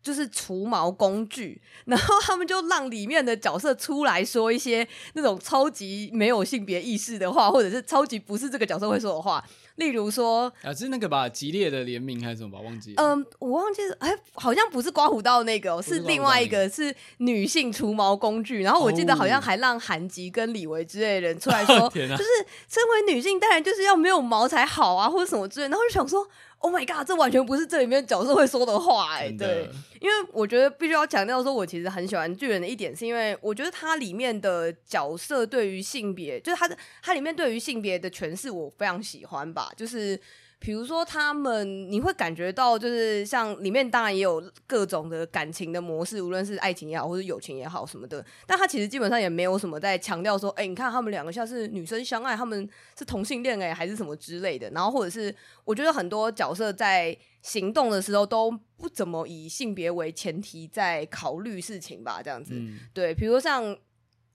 [0.00, 9.44] 就是除毛工具，然后他们就让里面的角色出来说一些那种超级没有性别意识的话，或者是超级不是这个角色会说的话。
[9.79, 13.02] 例如说，啊，是那个吧，激烈的联名还是什么吧，忘记了。
[13.02, 18.62] 嗯，我忘记了，哎，好像不是刮胡刀那个、哦，是另外一个是女性除毛工具。
[18.62, 22.24] 然后我记得好像还让韩吉跟李维之类的人出来说， 哦、就是
[22.68, 25.70] 身为女性当然就是要没有毛才好啊，或者什么之类的。
[25.70, 26.29] 然后就想说。
[26.59, 27.06] Oh my god！
[27.06, 29.69] 这完全不是这里面角色会说的话哎、欸，对，
[30.00, 40.21] 因为我觉得必须要强调说，我其实很喜欢巨人的一点，是因为我觉得它里面的角色对于性别，就是它的它里面对于性别的诠释，我非常喜欢吧，就是。
[40.61, 48.25] 比如说，他们你会感觉到，就是像里面当然也有各种的感情的模式，无论是爱情也好，或者友情也好什么的。
[48.46, 54.69] 但他其实基本上也没有什么在强调说，哎、欸，你看他们两个像是女生相爱，他们是同性恋哎，还是什么之类的。
[54.71, 55.35] 然后或者是
[55.65, 62.54] 我觉得很多角色在行动的时候都不怎么以性别为前提在考虑事情吧，这样子。
[62.54, 63.77] 嗯、对，比如像。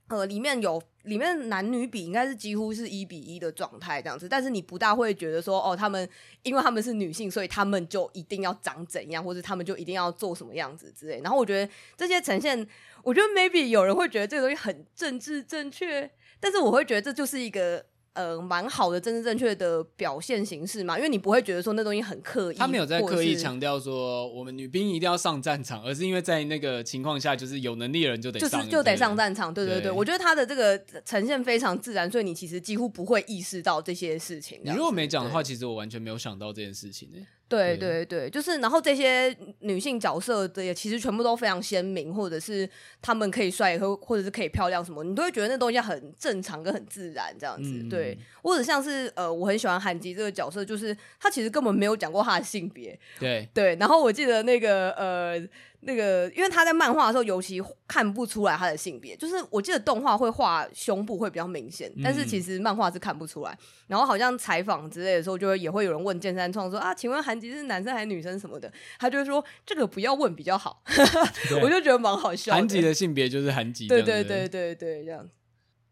[0.09, 6.07] 呃，里面有里面男女比应该是几乎是一比一的状态这样子，但是你不大会觉得说哦，他们
[6.43, 11.21] 因为他们是女性，所以他们就一定要长怎样，或者他们就一定要做什么样子之类。
[11.21, 12.67] 然后我觉得这些呈现，
[13.03, 17.85] 我觉得 maybe 有人会觉得这个东西很政治正确，但是我会觉得这就是一个。
[18.13, 29.51] 呃，蛮好的，真正正确的表现形式嘛，因为你不会觉得说那东西很刻意，他没有在刻意强调说我们女兵一定要上战场，而是因为在那个情况下，就是有能力的人就得上，就是就得上战场。
[29.51, 34.59] 对对对，对我觉得他的这个呈现非常自然，所以你其实几乎不会意识到这些事情。
[34.63, 37.25] 你如果没讲的话，其实我完全没有想到这件事情欸。
[37.55, 42.69] 对对对，就是，然后这些女性角色的也其实全部都非常鲜明，或者是
[43.01, 47.69] 她们可以帅，或或者是可以漂亮什么，你都会觉得那东西很正常跟很自然这样子。
[47.69, 52.97] 嗯、对，或者像是呃，我很喜欢韩吉这个角色，就是他其实根本没有讲过他的性别。
[53.19, 55.41] 对对，然后我记得那个呃。
[55.85, 59.15] 那个，因为他在漫画的时候，尤其看不出来他的性别。
[59.15, 63.57] 就是我记得动画会画胸部会比较明显，嗯、但是其实漫画是看不出来。
[63.87, 68.71] 然后好像采访之类的时候，就会也会有人问剑三创说啊，请问韩吉是男生还是女生什么的？
[68.99, 70.81] 他就会说这个不要问比较好。
[71.61, 72.53] 我就觉得蛮好笑。
[72.53, 73.87] 韩吉的性别就是韩吉。
[73.87, 75.27] 对对对对对，这样。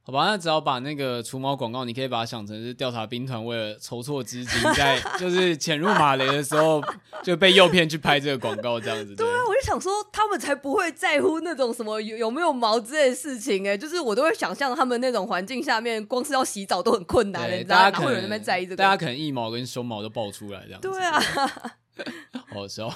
[0.03, 6.81] 好吧，那只要把那个除毛广告，你可以把它想成是调查兵团为了筹措资金，在 就是潜入马雷的时候
[7.21, 9.15] 就被诱骗去拍这个广告，这样子。
[9.15, 9.27] 对，
[9.61, 17.89] 就想说，他们才不会在乎那种什么有有没有毛之类的事情哎，就是我都会想象他们那种环境下面，光是要洗澡都很困难的，你知道吗？
[17.89, 18.77] 哪会有人在在意这个？
[18.77, 20.89] 大家可能腋毛跟胸毛都爆出来这样子。
[20.89, 21.21] 对啊，
[22.51, 22.91] 好笑。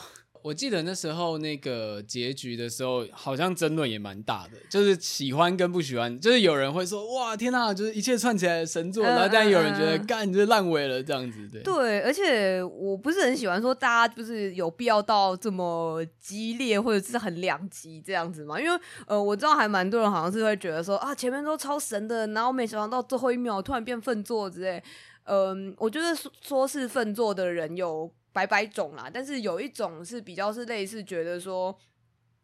[0.45, 11.63] 我记得那时候那个结局的时候，好像争论也蛮大的，就是喜欢跟不喜欢，就是有人会说哇天哪，就是一切串起来神作，然后但有人觉得干你这烂尾了这样子，对。
[11.63, 24.83] 对，而且我不是很喜欢说大家就是有必要到这么激烈或者是很两极这样子嘛，因为呃我知道还蛮多人好像是会觉得说啊前面都超神的，然后没想到到最后一秒突然变粪作之类，
[25.23, 28.11] 嗯、呃，我觉得说说是粪作的人有。
[28.36, 31.73] 百百种啦，但是有一种是比较是类似觉得说，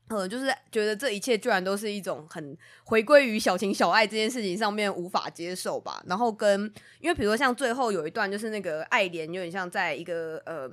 [0.08, 6.02] 呃，就是觉得这一切居然都是一种很回归于小情小爱这件事情上面无法接受吧。
[6.08, 6.62] 然后跟
[7.02, 10.72] 因为比如说像最后有一段就是那个爱莲有点像在一个呃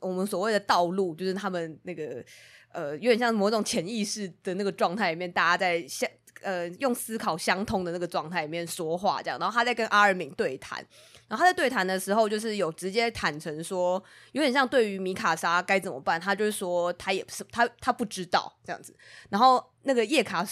[0.00, 2.24] 我们所谓的道路，就是他们那个
[2.72, 6.08] 呃有点像某种潜意识的那个状态里面，大家在相
[6.40, 10.82] 呃用思考相通的那个状态里面说话这样，然后他在跟阿尔敏对谈。
[11.26, 14.02] 然后他在对谈的时候，就是有直接坦诚说，
[14.32, 18.94] 有点像对于米卡莎该怎么办，他就是说他也不是他他不知道这样子。
[19.30, 20.46] 然后那个叶卡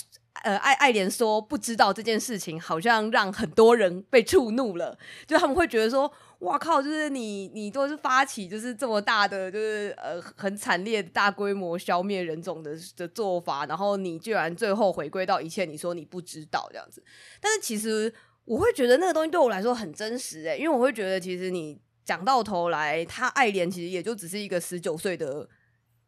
[0.44, 17.04] 呃爱爱莲说不知道这件事情，好像让很多人被触怒了，就他们会觉得说，哇靠，就是你你都是发起就是这么大的就是呃很惨烈大规模消灭人种的的做法，然后你居然最后回归到一切，你说你不知道这样子，
[17.40, 18.12] 但是其实。
[18.44, 25.48] 我会觉得那个东西对我来说很真实诶，因为我会觉得其实你讲到头来，他爱莲其实也就只是一个十九岁的，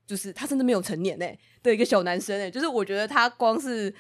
[0.07, 3.95] 就是他真的没有成年诶的一个小男生诶，就是我觉得他光是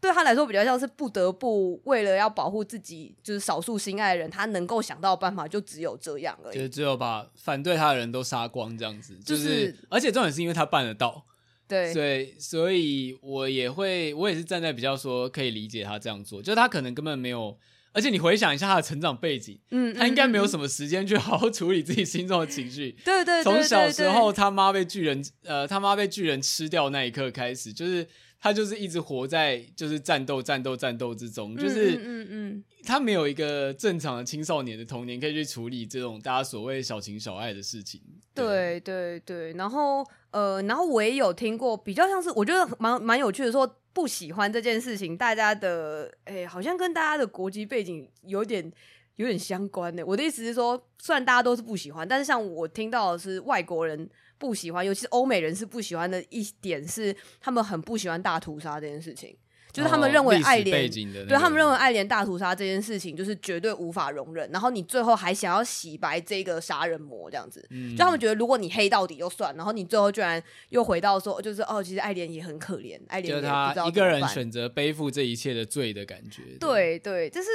[0.00, 11.24] 对他来说比较像是不得不为了要保护自己，就是少数心爱的人，他能够想到的办法就只有这样而已，就只有把反对他的人都杀光这样子，就是而且重点是因为他办得到，
[11.70, 17.56] 对，所以所以我也会我也是站在比较说可以理解他这样做，就是他可能根本没有。
[17.92, 22.94] 而且你回想一下他的成长背景，嗯，他应该没有什么时间去 好好处理自己心中的情绪。
[23.04, 28.06] 对对，从小时候他妈被巨人，呃，他妈被巨人吃掉那一刻开始，就是
[28.40, 38.00] 他就是一直活在就是战斗、战斗、战斗之中，就是嗯嗯，他没有一个正常的青少年的童年可以去处理这种大家所谓小情小爱的事情。
[38.34, 43.76] 对对对，然后呃，然后我也有听过比较像是我觉得蛮蛮有趣的说。
[43.92, 48.72] 不喜欢这件事情，大家的诶、欸，好像跟大家的国籍背景有点
[49.16, 50.06] 有点相关的。
[50.06, 54.08] 我的意思是说，虽然大家都是不喜欢，但是像我听到的是外国人
[54.40, 59.36] 不喜欢，尤其是欧美人士不喜欢的一点是，他们很不喜欢大屠杀这件事情。
[59.72, 60.90] 就是他们认为爱莲，
[61.28, 76.42] 对他们认为爱莲大屠杀这件事情就是绝对无法容忍，然后你最后还想要洗白这个杀人魔这样子，嗯、就他们觉得如果你黑到底就算，然后你最后居然又回到说，就是哦，其实爱莲也很可怜，爱莲也不知道怎么办，一个人选择背负这一切的罪的感觉。
[76.58, 77.48] 对对，就是，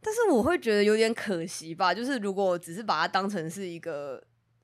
[0.00, 4.22] 但是我会觉得有点可惜吧，就是如果只是把它当成是一个。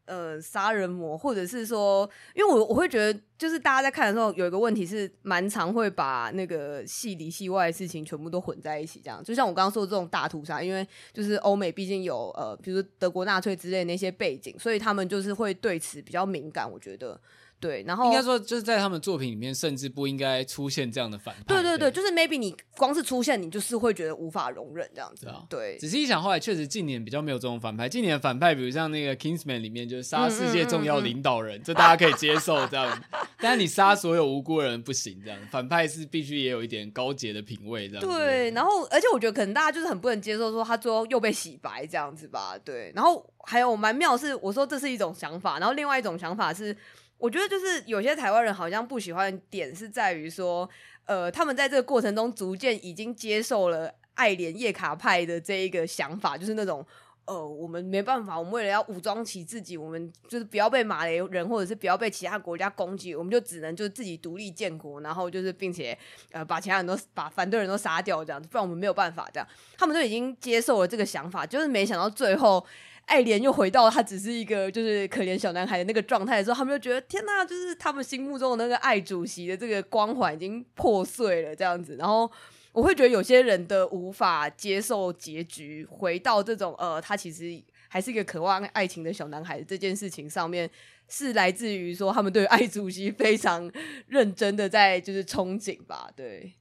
[0.09, 9.23] 呃，杀人魔，或者是说，因为我我会觉得，就是大家在看的时候，有一个问题是，蛮常会把那个戏里戏外的事情全部都混在一起，这样。
[9.23, 17.21] 就像我刚刚说的这种大屠杀，因为就是欧美毕竟有呃，比如说德国纳粹之类那些背景，所以他们就是会对此比较敏感，我觉得。
[17.61, 21.43] 对，然后应该说就是在他们作品里面，甚至不应该出现这样的反派。
[21.47, 25.27] 对对对，就是 maybe 你光是出现，你就是会觉得无法容忍这样子。
[25.27, 27.89] 啊、对，仔细一想，后来确实近年比较没有这种反派。
[27.89, 33.03] 近年的反派，比如像那个 Kingsman 里面，就是杀世界重要领导人，这、嗯嗯嗯嗯、大家可以接受这样。
[33.41, 38.05] 但是你杀所有无辜人不行，这样反派是必须也有一点高洁的品味这样。
[38.05, 42.57] 对，然后而且我觉得可能大家就是很不能接受说他最后又被洗白这样子吧。
[42.65, 46.77] 对，然后还有蛮妙是，我说这是一种想法，然后另外一种想法是。
[47.19, 50.69] 我觉得就是有些台湾人好像不喜欢点是在于说，
[51.05, 56.87] 呃，他们在这个过程中逐渐已经接受了爱莲叶卡派的这一个想法，就是那种，
[57.25, 65.99] 呃，我们没办法，我们为了要武装起自己，我们就是不要被马来人或者是不要被其他国家攻击，我们就只能就自己独立建国，然后就是并且
[66.31, 72.65] 呃把其他人都把反对人都杀掉这样子，不然我们没有办法这样，他们都已经接受了这个想法，就是没想到最后。
[73.09, 81.97] 爱莲又回到他只是一个就是可怜小男孩的那个状态的时候，他们就觉得天哪，就是他们心目中的那个爱主席的这个光环已经破碎了这样子。
[81.97, 82.31] 然后
[82.73, 90.71] 我会觉得有些人的无法接受结局，回到这种呃，他其实还是一个渴望爱情的小男孩这件事情上面，
[91.09, 93.71] 是来自于说他们对爱主席非常
[94.07, 96.53] 认真的在就是憧憬吧，对。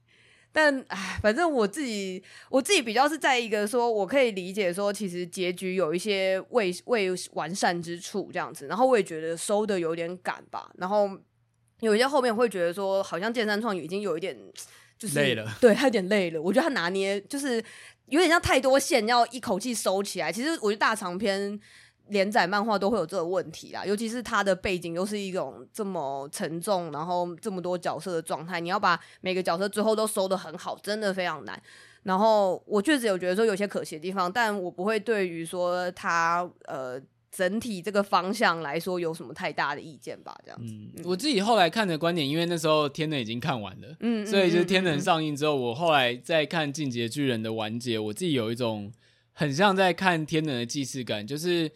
[0.52, 11.10] 但唉，反正我自己我自己比较是在一个说，我可以理解说，其实结局有一些未未完善之处这样子，然后我也觉得收的有点赶吧，然后
[11.80, 14.36] 有一些后面会觉得说，好像剑三创已经有一点
[14.98, 17.62] 就是累了，对他有点累了，我觉得他拿捏就是
[18.06, 21.60] 有点像太多线要一口气收起来，其实我觉得大长篇。
[22.10, 31.60] 连载漫画都会有这个问题啦，尤其是它的背景又是一种这么沉重，然后这么多角色的状态，你要把每个角色最后都收的很好，真的非常难。
[32.04, 36.98] 然后我确实有觉得说有些可惜的地方，但我不会对于说它呃
[37.30, 40.34] 整体这个方向来说有什么太大的意见吧。
[40.44, 48.90] 这样子，嗯，我自己后来看的观点，因为那时候天能已经看完了，嗯，所以就是天能上映之后，我后来在看进阶巨人的完结，我自己有一种
[49.32, 51.70] 很像在看天能的既视感，就是。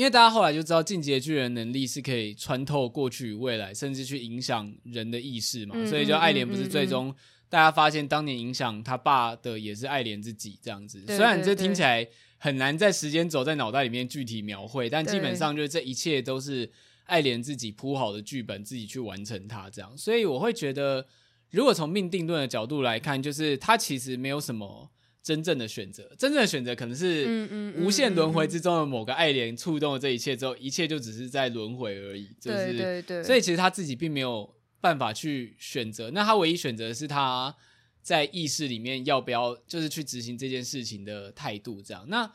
[0.00, 5.74] 因为大家后来就知道，进阶巨人能力是可以穿透过去与未来，甚至去影响人的意识嘛。
[5.76, 7.14] 嗯、所以就爱莲不是最终
[7.50, 11.04] 大家发现，当年影响他爸的也是爱莲自己这样子。
[11.06, 16.70] 虽然这听起来很难在时间轴在脑袋里面具体描绘，但基本上就是这一切都是
[17.04, 19.98] 爱莲自己铺好的剧本，自己去完成它这样。
[19.98, 21.06] 所以我会觉得，
[21.50, 24.90] 如果从命定论的角度来看，就是他其实没有什么。
[25.22, 32.28] 真正的选择，真正的选择可能是无限轮回之中的某个爱莲触动了这一切之后，一切就只是在轮回而已。
[32.40, 33.22] 就是，对对对。
[33.22, 37.54] 所以其实他自己并没有办法去选择，那他唯一选择的是他
[38.02, 41.82] 在意识里面要不要，就是去执行这件事情的态度。
[41.82, 42.30] 这样，那。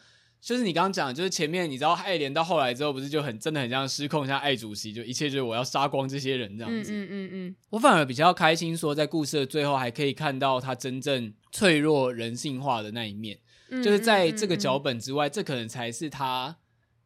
[0.46, 6.92] 就是你刚刚讲，就是前面你知道爱莲到后来之后，不是就很真的很像失控，像爱主席，就一切就是我要杀光这些人这样子。
[6.94, 7.56] 嗯嗯嗯嗯。
[7.72, 13.40] 我反而比较开心，说在故事的最后还可以看到他真正脆弱人性化的那一面，
[13.84, 16.56] 就是在这个脚本之外，这可能才是他。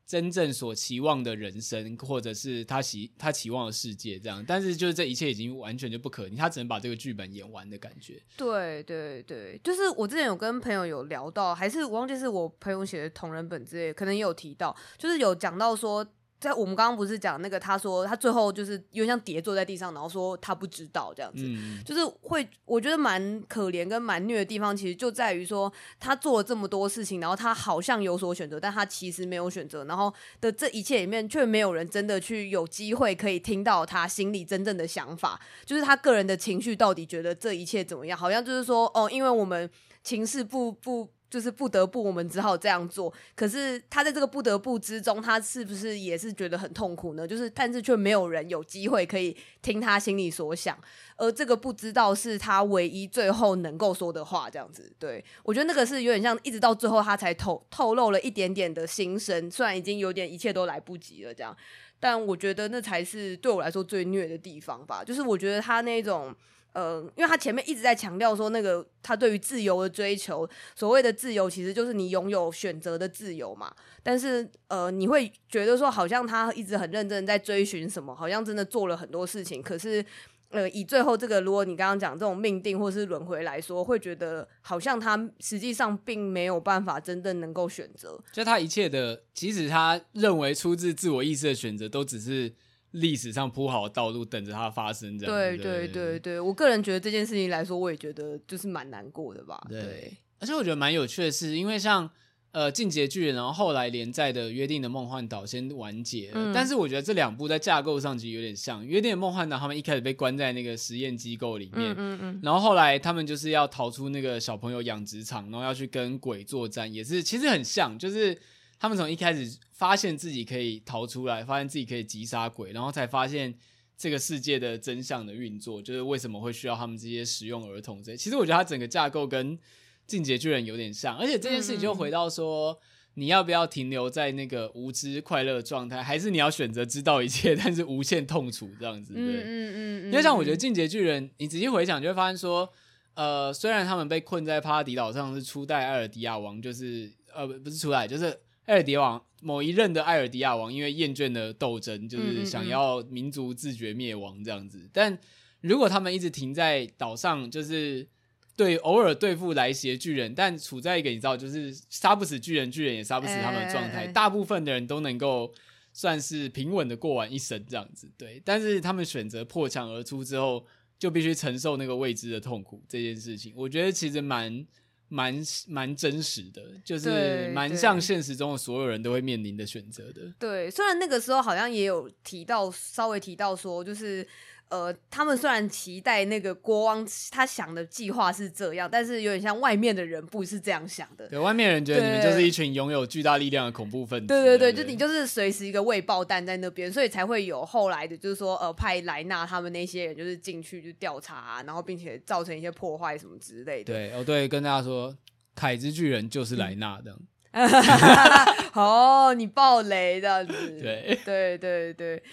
[0.09, 8.19] 真正所期望的人生，或者是他期他期望的世界，这样，但是就是这一切已经完全就不可能，他只能把这个剧本演完的感觉。
[8.35, 16.03] 对对对，就是我之前有跟朋友有聊到，还是我忘记是我朋友写的同人本之类，可能也有提到，就是有讲到说。
[16.39, 38.17] 在我们刚刚不是讲那个，他说他最后就是有点像跌坐在地上，然后说他不知道这样子，嗯、就是会我觉得蛮可怜跟蛮虐的地方，其实就在于说他做了这么多事情，然后他好像有所选择，但他其实没有选择，然后的这一切里面却没有人真的去有机会可以听到他心里真正的想法，就是他个人的情绪到底觉得这一切怎么样？
[38.17, 39.69] 好像就是说哦，因为我们
[40.03, 41.09] 情势不不。
[41.29, 43.13] 就是不得不，我们只好这样做。
[43.35, 47.27] 可是他在这个不得不之中，他是不是也是觉得很痛苦呢？
[47.27, 50.77] 就是，但是却没有人有机会可以听他心里所想，
[51.17, 54.49] 而这个不知道是他唯一最后能够说的话。
[54.49, 61.55] 这样子，对，我觉得那个是有点像，一直到最后他才透透露了一点点的心声，虽然已经有点一切都来不及了，这样，
[61.99, 65.03] 但我觉得那才是对我来说最虐的地方吧。
[65.03, 66.35] 就是我觉得他那种。
[66.73, 73.73] 呃，因为他前面一直在强调说，那个他对于自由的追求，所谓的自由其实就是你拥有选择的自由嘛。
[74.03, 79.61] 但是，呃，你会觉得说，好像他一直很认真在追寻什么，好像真的做了很多事情。
[79.61, 80.05] 可是，
[80.49, 88.19] 呃，以最后这个，如果你刚刚讲这种命定或是轮回来说，会觉得好像他实际上并没有办法真正能够选择。
[88.31, 92.53] 就他一切的，即使他认为出自自我意识的选择，都只是。
[92.91, 95.35] 历史上铺好的道路，等着它发生，这样。
[95.35, 99.63] 对对对对，我个人觉得这件事情来说，我也觉得就是蛮难过的吧。
[99.69, 102.09] 对，对而且我觉得蛮有趣的是，因为像
[102.51, 118.35] 呃《进击的巨人》，然后后来连载的《约定的梦幻岛》先完结了，嗯、但是我觉得这两部在架构上其实有点像《约定的梦幻岛》，他们一开始被关在那个实验机构里面，嗯嗯，嗯然后后来他们就是要逃出那个小朋友养殖场，然后要去跟鬼作战，也是其实很像，就是。
[118.79, 123.53] 他们从一开始发现自己可以逃出来，发现自己可以击杀鬼，然后才发现
[123.97, 128.17] 这个世界的真相的运作，就是为什么会需要他们这些食用儿童这些。
[128.17, 129.57] 其实我觉得它整个架构跟
[130.07, 132.79] 《进阶巨人》有点像，而且这件事情就回到说，嗯、
[133.15, 139.13] 你要不要停留在那个无知快乐状态，还是你要选择知道一切，但是无限痛楚这样子？
[139.13, 139.75] 对，嗯嗯嗯。
[139.75, 142.71] 嗯嗯因为像我觉得《进阶巨人》，你仔细回想就会发现说，
[143.15, 148.39] 呃，虽然他们被困在帕拉迪岛上是初代艾尔迪亚王，就是呃不是初代，就是。
[148.69, 154.77] 艾尔迪亚王某一任的艾尔迪亚王，因为厌倦了斗争，就是想要民族自觉灭亡这样子。
[154.77, 155.19] 嗯嗯嗯，但
[155.61, 158.07] 如果他们一直停在岛上，就是
[158.55, 164.01] 对偶尔对付来袭的巨人，但处在一个你知道，就是杀不死巨人，巨人也杀不死他们的状态。
[164.01, 165.51] 欸欸欸，大部分的人都能够
[165.91, 168.11] 算是平稳的过完一生这样子。
[168.15, 170.63] 对，但是他们选择破墙而出之后，
[170.99, 172.83] 就必须承受那个未知的痛苦。
[172.87, 174.63] 这件事情，我觉得其实蛮。
[175.09, 180.33] 蛮蛮真实的，就是蛮像现实中的所有人都会面临的选择的。
[180.39, 184.25] 对，虽然那个时候好像也有提到，稍微提到说，就是。
[184.69, 191.27] 呃，他们虽然期待那个国王他想的计划是这样，但是有点像外面的人不是这样想的。
[191.27, 194.27] 对，外面人觉得你们就是一群拥有巨大力量的恐怖分子。
[194.27, 203.93] 对对对，就你就是随时一个未爆弹在那边，所以才会有后来的，就是说呃，派莱纳他们那些人就是进去就调查啊，然后并且造成一些破坏什么之类的。
[203.93, 205.15] 对哦，对，跟大家说，
[205.55, 207.11] 凯之巨人就是莱纳的。
[207.11, 207.27] 嗯
[208.73, 212.23] 哦，你爆雷这样子，对对对对，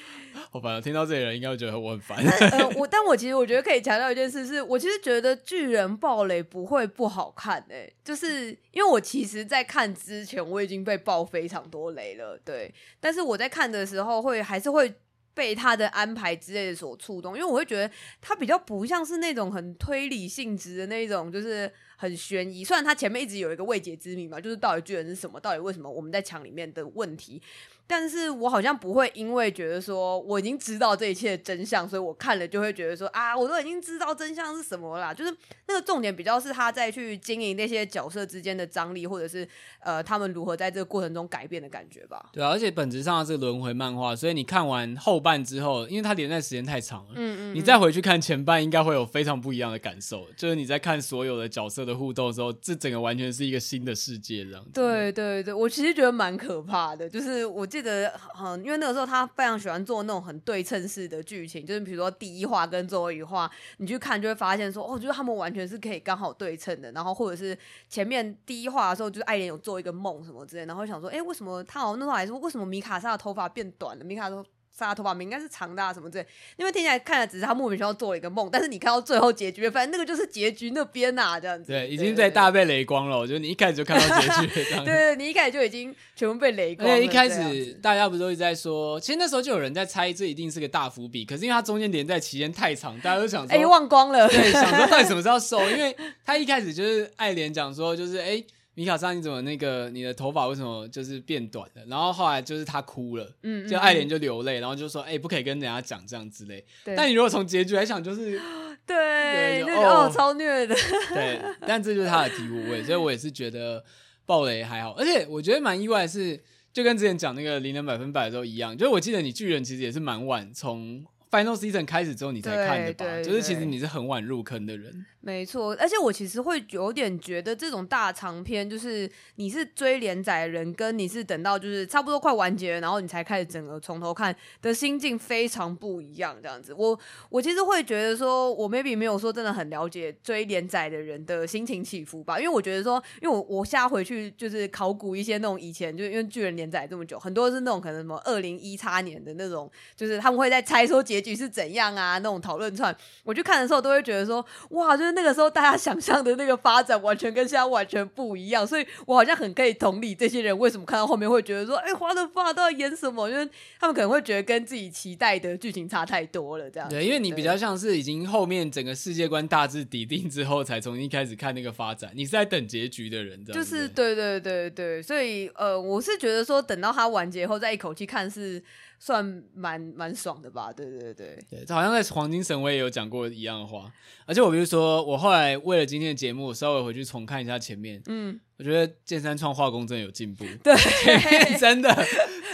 [0.53, 2.19] 我反正听到这里人应该会觉得我很烦。
[2.51, 14.95] 呃，我但我其实我觉得可以强调一件事，是我其实觉得巨人爆雷不会不好看诶、欸，就是因为我其实，在看之前我已经被爆非常多雷了，对，但是我在看的时候会还是会
[15.33, 17.91] 被他的安排之类的所触动，因为我会觉得
[18.21, 21.73] 他比较不像是那种很推理性质的那种，就是。
[21.97, 27.41] 很悬疑，虽然他前面一直有一个未解之谜嘛，就是到底巨人是什么，到底为什么我们在墙里面的问题。
[27.87, 35.15] 但是我好像不会因为觉得说我已经知道这一切的真相，所以我看了就会觉得说啊，我都已经知道真相是什么啦。
[35.15, 35.35] 就是
[35.69, 39.47] 那个重点比较是他在去经营那些角色之间的张力，或者是
[39.79, 42.29] 呃他们如何在这个过程中改变的感觉吧。
[42.33, 50.27] 对啊，而且本质上是轮回漫画，所以你看完后半之后，因为它连载时间太长了，嗯，嗯嗯，你再回去看前半，应该会有非常不一样的感受。
[50.37, 54.71] 就是你在看所有的角色的互动的时候，这整个完全是一个新的世界这样子。
[54.75, 57.65] 对对对，我其实觉得蛮可怕的，就是我。
[57.77, 66.91] 记得很，因为那个时候他非常喜欢做那种很对称式的剧情，就是比如说第一话跟最后一话，你去看就会发现说，哦，就是他们完全是可以刚好对称的。
[66.93, 67.57] 然后或者是
[67.91, 74.05] 前面第一话的时候，就是爱莲有做一个梦什么之类，然后想说，哎，为什么他好像那时候还说，为什么米卡莎的头发变短了？
[74.05, 74.43] 米卡说。
[74.77, 81.73] 杀头发明应该是长大什么之类，因为听起来看的只是他莫名其妙做了一个梦，但是你看到最后结局，反正那个就是结局那边呐、啊，这样子。
[81.73, 83.19] 对，已经在大被雷光了。
[83.19, 86.95] 我觉得你一开始就看到结局， 对，你一开始就已经全部被雷光了。
[86.95, 91.25] 对，一开始大家不是都一直在说，其实那时候就有人在猜，这一定是个大伏笔。
[91.25, 94.29] 可是因为它中间连在期间太长，大家都想说，哎、欸，忘光了。
[94.29, 95.59] 对，想说到底什么时候收？
[95.71, 98.25] 因为他一开始就是爱莲讲说，就是哎。
[98.25, 98.47] 欸
[98.77, 101.83] 米卡莎，你怎么那个你的头发为什么就是变短了？
[101.89, 106.63] 然后后来就是他哭了，嗯，嗯，就爱莲就流泪，然后就说：“哎、欸，不可以跟人家讲这样之类。”
[106.95, 108.39] 但你如果从结局来想，就是
[108.85, 110.77] 对，那个哦，哦，超虐的。
[111.09, 113.83] 对，但这就是他的醍醐味，所以我也是觉得
[114.27, 116.39] 暴雷还好，而且我觉得蛮意外的是，
[116.71, 123.05] 就跟之前讲那个灵能百分百的时候一样，就是我记得你巨人其实也是蛮晚从 Final Season 开始之后你才看的吧？
[123.05, 125.05] 对对对就是其实你是很晚入坑的人。
[125.21, 136.37] 没错，而且我其实会有点觉得这种大长篇，就是你是追连载的人，跟你是等到就是差不多快完结了，然后你才开始整个从头看的心境非常不一样。
[136.41, 136.97] 这样子，我
[137.29, 155.17] 我其实会觉得说，我 maybe 没有说真的很了解追连载的人的心情起伏吧，因为我觉得说，因为我我下回去就是考古一些那种以前，就是因为巨人连载这么久，很多是那种可能什么二零一叉年的那种，就是他们会在猜说结局是怎样啊，那种讨论串，我去看的时候都会觉得说，哇，就是。
[155.17, 163.31] 那个时候大家想象的那个发展完全跟现在完全不一样，所以我好像很可以同理这些人为什么看到后面会觉得说，哎、欸，花的发都要演什么？
[163.31, 163.49] 因为
[163.81, 166.87] 他们可能会觉得跟自己期待的剧情差太多了，这样。
[166.91, 172.11] 对，因为你比较像是已经后面整个世界观大致底定之后，才重新开始看那个发展。
[172.15, 178.63] 你是在等结局的人，就是对对对对，所以呃，我是觉得说等到它完结后再一口气看是。
[178.99, 183.93] 算蛮蛮爽的吧，对对对对，这好像在《黄金神我》也有讲过一样的话，
[184.27, 188.41] 而且我比如说，我后来为了今天的节目，稍微回去重看一下前面，嗯。
[188.59, 191.95] 我觉得剑山创画工真的有进步， 对，前面真的，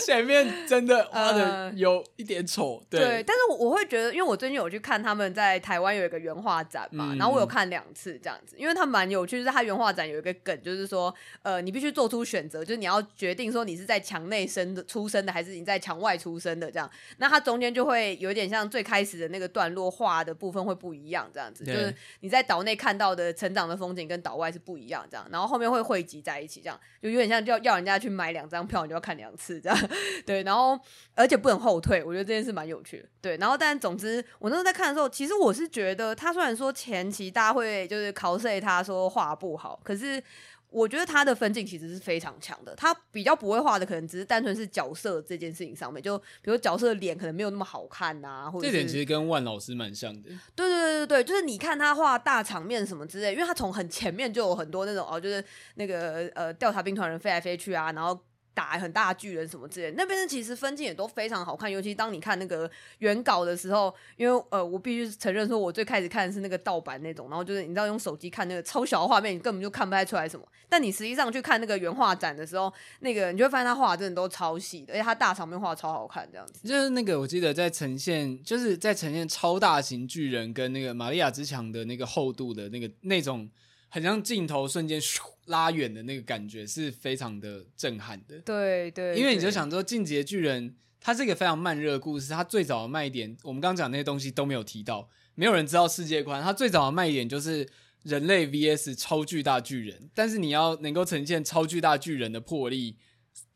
[0.05, 3.23] 前面真的画的有一点丑，呃，对，对。
[3.23, 16.91] 但是我会觉得，因为我最近有去看他们在台湾有一个原画展嘛，嗯，然后我有看两次这样子，因为他蛮有趣，就是他原画展有一个梗，就是说，呃，你必须做出选择，就是你要决定说你是在墙内生的出生的，还是你在墙外出生的这样。
[17.19, 25.25] 那它中间就会有点像最开始的那个段落画的部分会不一样，这样子，就是你在岛内看到的成长的风景跟岛外是不一样，这样。
[25.31, 25.92] 然后后面会。
[25.93, 29.79] 汇集在一起，这样就有点像要要人家去买两张票，你就要看两次这样。
[30.25, 30.81] 对，然后
[31.15, 33.09] 而且不能后退，我觉得这件事蛮有趣的。
[33.21, 40.23] 对，然后但总之，我那时候在看的时候，其实我是觉得他虽然说前期大家会就是 cos 他说画不好，可是。
[40.73, 50.31] 我觉得他的分镜其实是非常强的，他比较不会画的可能只是单纯是角色这件事情上面，就比如角色的脸可能没有那么好看呐、啊，或者这点其实跟万老师蛮像的。
[50.57, 55.45] 对对对对对，就是你看他画大场面什么之类，因为他从很前面就有很多那种哦，就是
[55.75, 58.19] 那个呃调查兵团人飞来飞去啊，然后。
[58.55, 70.47] 打很大巨人什么之类，那边的其实分镜也都非常好看，尤其当你看那个原稿的时候，因为呃，我必须承认说，我最开始看的是那个盗版那种，然后就是你知道用手机看那个超小的画面，你根本就看不太出来什么。
[70.69, 76.67] 但你实际上去看那个原画展的时候，那个你就会发现他画真的都超细，而且他大场面画超好看，这样子。
[76.67, 83.49] 就是那个我记得在呈现，就是在呈现超大型巨人跟那个玛利亚之墙的那个厚度的那个那种。
[83.93, 88.39] 很像镜头瞬间咻拉远的那个感觉是非常的震撼的。
[88.39, 96.43] 对对，因为你就想说，《进击的巨人》它是一个非常慢热的故事，它最早的卖点，我们刚刚讲那些东西都没有提到，没有人知道世界观。
[96.43, 97.69] 它最早的卖点就是
[98.03, 102.97] 人类 VS 超巨大巨人，但是你要能够呈现超巨大巨人的魄力。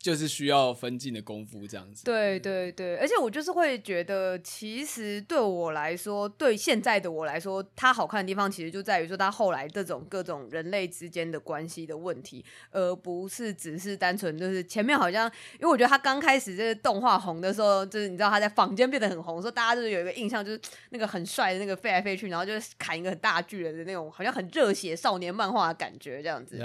[0.07, 2.05] 就是需要分镜的功夫这样子。
[2.05, 26.65] 对对对，而且我就是会觉得，其实对我来说，对现在的我来说，它好看的地方其实就在于说，它后来这种各种人类之间的关系的问题，而不是只是单纯就是前面好像，因为我觉得它刚开始这个动画红的时候，就是你知道他在坊间变得很红，说大家就是有一个印象，就是那个很帅的那个飞来飞去，然后就是砍一个很大巨人的那种，好像很热血少年漫画的感觉这样子。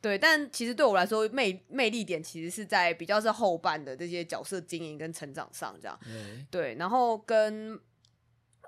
[0.00, 2.79] 对，但其实对我来说，魅魅力点其实是在。
[2.82, 5.98] 在比较是后半的这些角色经营跟成长上，这样
[6.50, 7.78] 对，然后跟。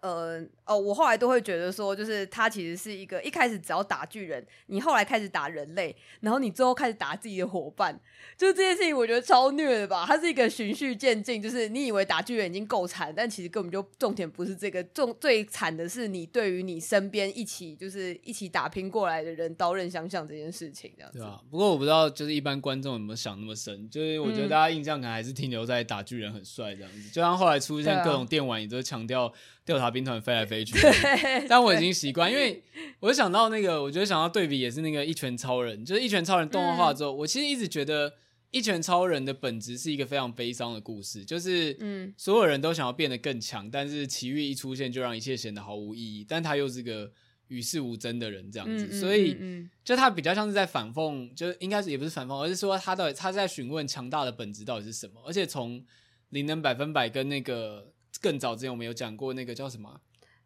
[0.02, 7.98] 呃哦，我后来都会觉得说，就是他其实是一个一开始只要打巨人，你后来开始打人类，然后你最后开始打自己的伙伴，
[8.36, 10.04] 就是这件事情，我觉得超虐的吧？
[10.04, 21.18] 它是一个循序渐进，就是你以为打巨人已经够惨，但其实根本就重点不是这个，重最惨的是你对于你身边一起就是一起打拼过来的人刀刃相向这件事情，这样子。
[21.20, 29.32] 对啊，不过我不知道就是一般观众有没有想那么深，就是我觉得大家印象可能还是停留在打巨人很帅这样子，嗯、就像后来出现各种电玩，也都强调。
[29.64, 30.74] 调查兵团飞来飞去，
[31.48, 32.60] 但我已经习惯，因为
[32.98, 38.12] 我就想到那个，我觉得想要对比也是那个一拳超人，就是一拳超人动画化之后，嗯、我其实一直觉得
[38.50, 47.12] 一拳超人的本质是一个非常悲伤的故事，就是嗯，所有人都想要变得更强，但是奇遇一出现就让一切显得毫无意义，但他又是个
[47.46, 49.36] 与世无争的人这样子，嗯、所以
[49.84, 55.84] 就他比较像是在反讽，就应该是也不是反讽，而是说他到底他在询问强大的本质到底是什么，而且从
[56.30, 57.91] 灵能百分百跟那个。
[58.22, 60.00] 更早之前我们有讲过那个叫什么？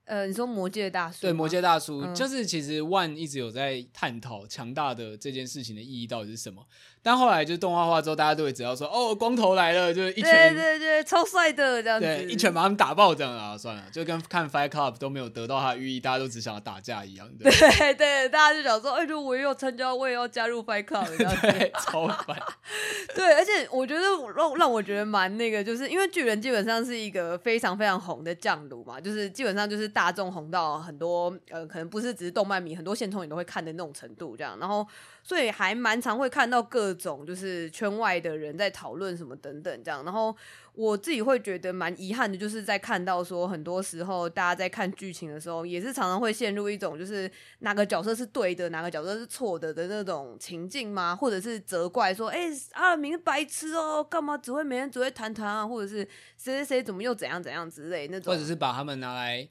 [0.07, 1.21] 呃，你说魔界大叔？
[1.23, 6.65] 对，魔界大叔、嗯、就是其实 One 一直有在探讨强大的这件事情的意义到底是什么。
[7.07, 17.31] 但后来就动画化之后，大家都会只要说，哦，光头来了，就是一拳，对对对，超帅的这样子，对，一拳把他们打爆这样啊，算了，就跟看 Fight Club 都没有得到它的寓意，大家都只想要打架一样。
[17.39, 17.49] 对
[17.79, 22.37] 对，对，大家就想说，哎，如果我也要参加，我也要加入 Fight Club， 这样子对，超烦。
[23.15, 24.01] 对，而且我觉得
[24.35, 34.85] 让让我觉得蛮那个，就是因为巨人基本上是一个非常非常红的将鲁嘛，就是基本上就是大众红到很多呃，可能不是只是动漫迷，很多现充也都会看的那种程度这样，然后。
[35.27, 40.33] 所以还蛮常会看到各种就是圈外的人在讨论什么等等这样，然后
[40.73, 51.17] 我自己会觉得蛮遗憾的，就是在看到说很多时候大家在看剧情的时候，也是常常会陷入一种就是哪个角色是对的，哪个角色是错的的那种情境吗？
[51.17, 55.67] 或者是责怪说，哎、欸，阿明白痴哦，干嘛只会每天只会谈谈啊？
[55.67, 56.05] 或者是
[56.37, 59.49] 谁谁谁怎么又怎样怎样之类那种，或者是把他们拿来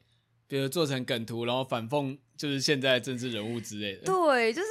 [0.48, 2.18] 比如做成梗图，然后反讽。
[2.38, 4.68] 就是现在政治人物之类的，对，就是，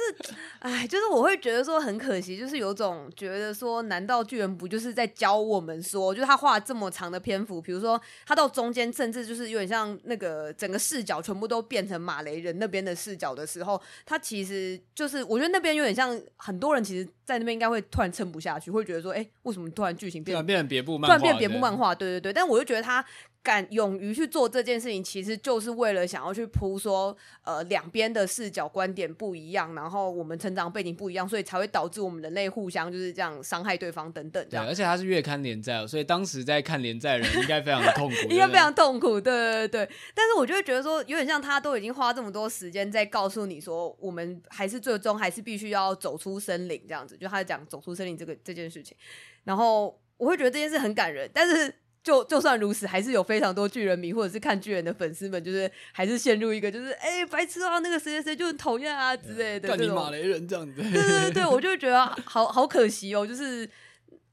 [0.59, 21.95] 哎，就是我会觉得说很可惜，就是有种觉得说，难道巨人不就是在教我们说，就是他画这么长的篇幅，比如说他到中间，甚至就是有点像那个整个视角全部都变成马雷人那边的视角的时候，他其实就是我觉得那边有点像很多人其实，在那边应该会突然撑不下去，会觉得说，哎，为什么突然剧情变成变成别部漫画，突然变别部漫画？
[21.95, 23.03] 对对对，但我就觉得他。
[23.45, 34.65] 敢勇于去做这件事情，其实就是为了想要去铺说，呃，两边的视角观点不一样，然后我们成长背景不一样，所以才会导致我们人类互相就是这样伤害对方等等这样。
[34.65, 39.21] 对，而且他是月刊连载，所以当时在看连载的人应该非常的痛苦， 应该非常痛苦。
[39.21, 48.97] 对对对，但是我就会觉得说，有点像他都已经花这么多时间在告诉你说，我们还是最终还是必须要走出森林这样子，就他在讲走出森林这个这件事情，
[49.43, 51.73] 然后我会觉得这件事很感人，但是。
[52.05, 59.69] 就就算如此，还是有非常多巨人迷或者是看巨人的粉丝们，就是还是陷入一个就是哎、欸、白痴啊，那个谁谁谁就很讨厌啊之类的。
[59.69, 60.73] 干你马雷人这样子。
[60.75, 63.25] 对对对对，我就觉得好好可惜哦。
[63.25, 63.67] 就是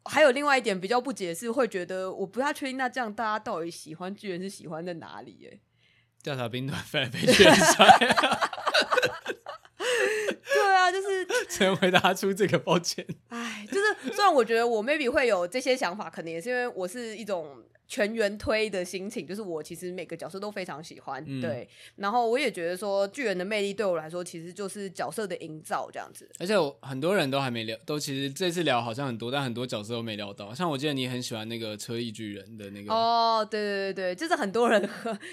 [0.05, 5.49] 还有另外一点比较不解释，会觉得我不太确定，那这样大家到底喜欢巨人是喜欢在哪里？
[5.51, 5.59] 哎，
[6.23, 7.43] 调查兵团飞来飞去。
[10.55, 13.07] 对啊，就是只能回答出这个抱歉。
[13.29, 17.63] 哎，就是虽然我觉得我 maybe 会有这些想法，可能也是因为我是一种。
[17.93, 21.69] 全员推的心情，就是我其实每个角色都非常喜欢，嗯、对。
[21.97, 26.27] 然后我也觉得说，巨人的魅力对我来说，其实就是角色的营造这样子。
[26.39, 30.55] 而且我很多人都还没聊，都其实这次聊好像很多，但很多角色都没聊到。
[30.55, 34.81] 像我记得你很喜欢那个车翼巨人的那个哦，对对对对，就是很多人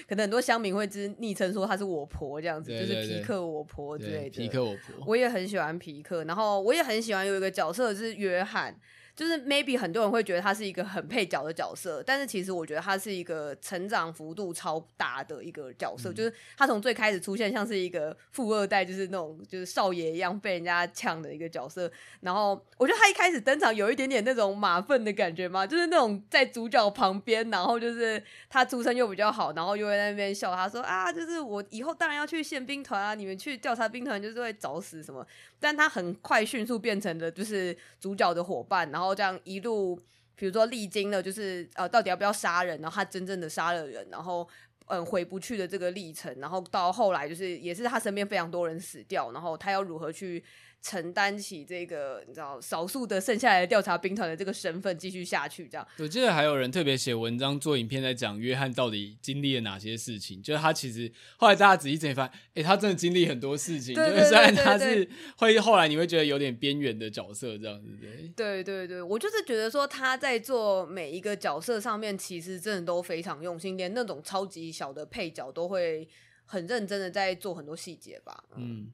[0.06, 4.36] 可能很多乡民会之昵称说他是我婆这样子，就是皮克我婆之类的。
[4.36, 8.78] 皮克我婆，我也很喜欢皮克，然后我也很喜欢有一个角色是约翰。
[9.16, 16.10] 就是 maybe 很多人会觉得他是一个很配角的角色，但是其实我觉得他是一个成长幅度超大的一个角色。
[16.10, 21.90] 嗯、就是他从最开始出现像是一个富二代，就是那种就是少爷一样被人家呛的一个角色。
[22.20, 35.26] 然后我觉得他一开始登场有一点点那种马粪的感觉嘛，就是那种在主角旁边，然后就是他出身又比较好，然后又会在那边笑他说啊，就是我以后当然要去宪兵团啊，你们去调查兵团就是会找死什么。
[35.62, 38.99] 但他很快迅速变成了就是主角的伙伴，然后。
[39.00, 39.98] 然后这样一路，
[40.36, 42.78] 比如说历经了，就是呃，到底要不要杀人？
[42.82, 44.46] 然后他真正的杀了人，然后
[44.88, 50.44] 嗯，回不去的这个历程，然后到后来就是也是他身边非常多人死掉，然后他要如何去？
[50.82, 55.86] 承担起这个你知道少数的剩下来的调查兵团的这个身份，继续下去这样。
[55.98, 63.94] 我记得还有人特别写文章做影片在讲约翰到底经历了哪些事情，就是他其实后来大家仔细检发现，哎，他真的经历很多事情。
[63.94, 65.06] 就是虽然他是
[65.36, 68.28] 会后来你会觉得有点边缘的角色这样子，对。
[68.34, 76.08] 对对对，我就是觉得说他在做每一个角色上面，其实真的都非常用心，连那种超级小的配角都会
[76.46, 78.44] 很认真的在做很多细节吧。
[78.56, 78.90] 嗯。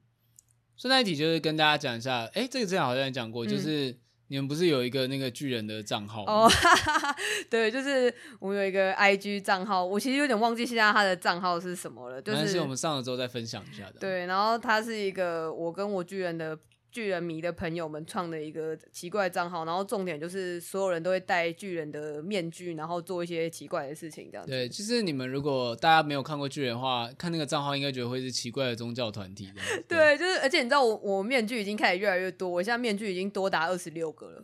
[0.77, 3.97] 嗯顺带一提，就是跟大家讲一下，哎、欸，这个之前好像也讲过，嗯、就是
[4.27, 6.45] 你们不是有一个那个巨人的账号吗？
[6.45, 6.51] 哦，
[7.49, 12.21] 对，就是我们有一个 IG 账号，我其实有点忘记现在他的账号是什么了。
[12.21, 13.93] 就是是我们上了之后再分享一下的。
[13.99, 16.57] 对，然后他是一个我跟我巨人的。
[16.97, 24.51] 巨人迷的朋友们创的一个奇怪账号，然后重点就是所有人都会戴巨人的面具，然后做一些奇怪的事情，这样子。
[24.51, 29.61] 对，其实你们如果大家没有看过巨人的话，看那个账号应该觉得会是奇怪的宗教团体的。
[29.87, 34.43] 对，就是而且你知道我我面具已经开始越来越多，我现在面具已经多达二十六个了。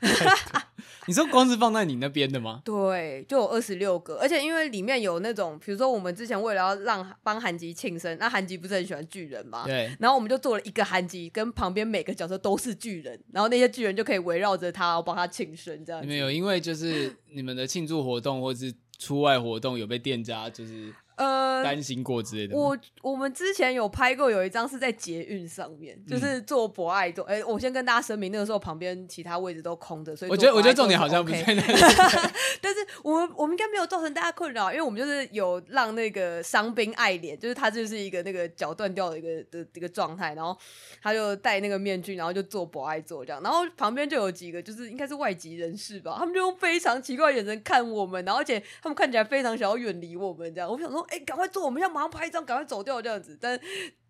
[1.06, 2.60] 你说光是放在你那边的吗？
[2.64, 9.64] 对，就有二十六个，而且因为里面有那种，比如说我们之前为了要让帮韩吉庆生，那韩吉不是很喜欢巨人嘛？
[9.64, 16.06] 对，然后我们就做了一个韩吉，跟旁边每个角色都是巨人，然后那些巨人就可以围绕着他，然后帮他庆生这样子。
[16.06, 20.92] 你们有因为就是你们的庆祝活动或是出外活动有被店家就是？
[21.18, 22.56] 呃，呃，担心过之类的。
[22.56, 27.24] 我我们之前有拍过，有一张是在捷运上面，就是做博爱座。
[27.24, 31.80] 哎、我先跟大家声明，那个时候旁边其他位置都空着，所以、我觉得我觉得重点好像不在那里。
[32.62, 40.56] 但是我们我们应该没有造成大家困扰，因为我们就是有让那个伤兵爱脸，就是他就是一个那个脚断掉的一个的一个状态，然后
[41.02, 50.70] 他就戴那个面具，然后就做博爱座这样，然后旁边就有几个就是应该是外籍人士吧，他们就用非常奇怪的眼神看我们，然后而且他们看起来非常想要远离我们这样。
[50.70, 53.36] 我想说，哎、欸，赶快做，我们要马上拍一张，赶快走掉这样子。
[53.40, 53.58] 但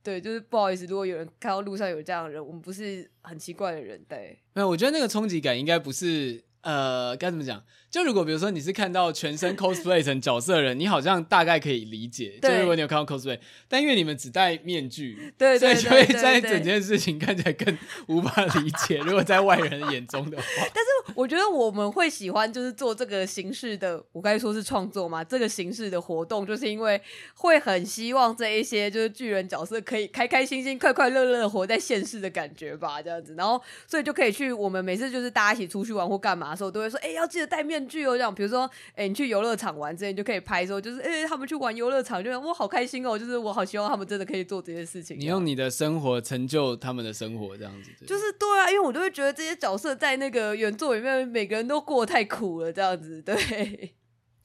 [0.03, 4.39] 对，就是不好意思，如果有人看到路上有这样的人，我们不是很奇怪的人，对。
[4.55, 7.63] 没有，我觉得那个冲击感应该不是，呃，该怎么讲？
[7.91, 12.39] 就如果比如说你是看到全身 cosplay 成角色的人，你好像大概可以理解。
[12.43, 17.79] 就如果你有看到 cosplay，但因为你们只戴面具，对，所以就会在整件事情看起来更
[18.09, 18.99] 无法理解。
[18.99, 20.45] 如果在外人眼中的话，
[20.75, 27.01] 但是我觉得我们会喜欢就是做这个形式的，我该说是创作嘛，这个形式的活动，就是因为
[27.35, 33.35] 会很希望这一些就是巨人角色可以开开心心、快快乐乐的活在现世的感觉吧，这样子。
[33.37, 37.89] 然后所以就可以去我们每次就是大家一起出去玩或干嘛的时候，都会说，哎、欸，要记得戴面。
[37.89, 45.19] 具哦，这样，比如说，哎、欸，你去游乐场玩之前，就可以拍说，就是，哎、欸，他们去玩游乐场，就我好开心哦，就是我好希望他们真的可以做这些事情。
[45.19, 47.91] 你用你的生活成就他们的生活，这样子。
[48.05, 53.23] 就是对啊，因为我都会觉得这些角色在那个原作里面，每个人都过太苦了，这样子。
[53.23, 53.95] 对。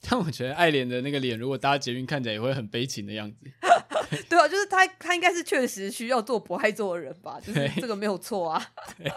[0.06, 3.36] 但我觉得爱莲的那个脸，如果搭捷运看起来也会很悲情的样子。
[4.28, 7.38] 对啊，就是他，他应该是确实需要做博爱做的人吧？
[7.44, 8.64] 就是这个没有错啊。
[8.98, 9.12] 对。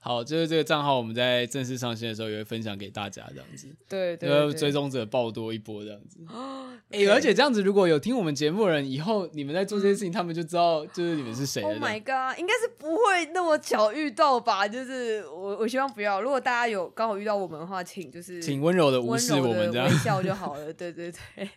[0.00, 3.68] 好，就是这个账号，我们在正式上线的时候也会分享给大家，这样子。
[3.88, 6.18] 对对，對，追踪者爆多一波，这样子。
[6.90, 11.62] 哎、欸，而且这样子，如果有听我们节目的人，以后你们在做这些事情，他们就知道就是你们是谁。
[11.62, 14.66] Oh my god，应该是不会那么巧遇到吧？
[14.66, 16.20] 就是我，我希望不要。
[16.20, 20.72] 如果大家有刚好遇到我们的话，请就是请温柔的无视我们，这样微笑就好了。
[20.72, 21.48] 对对对。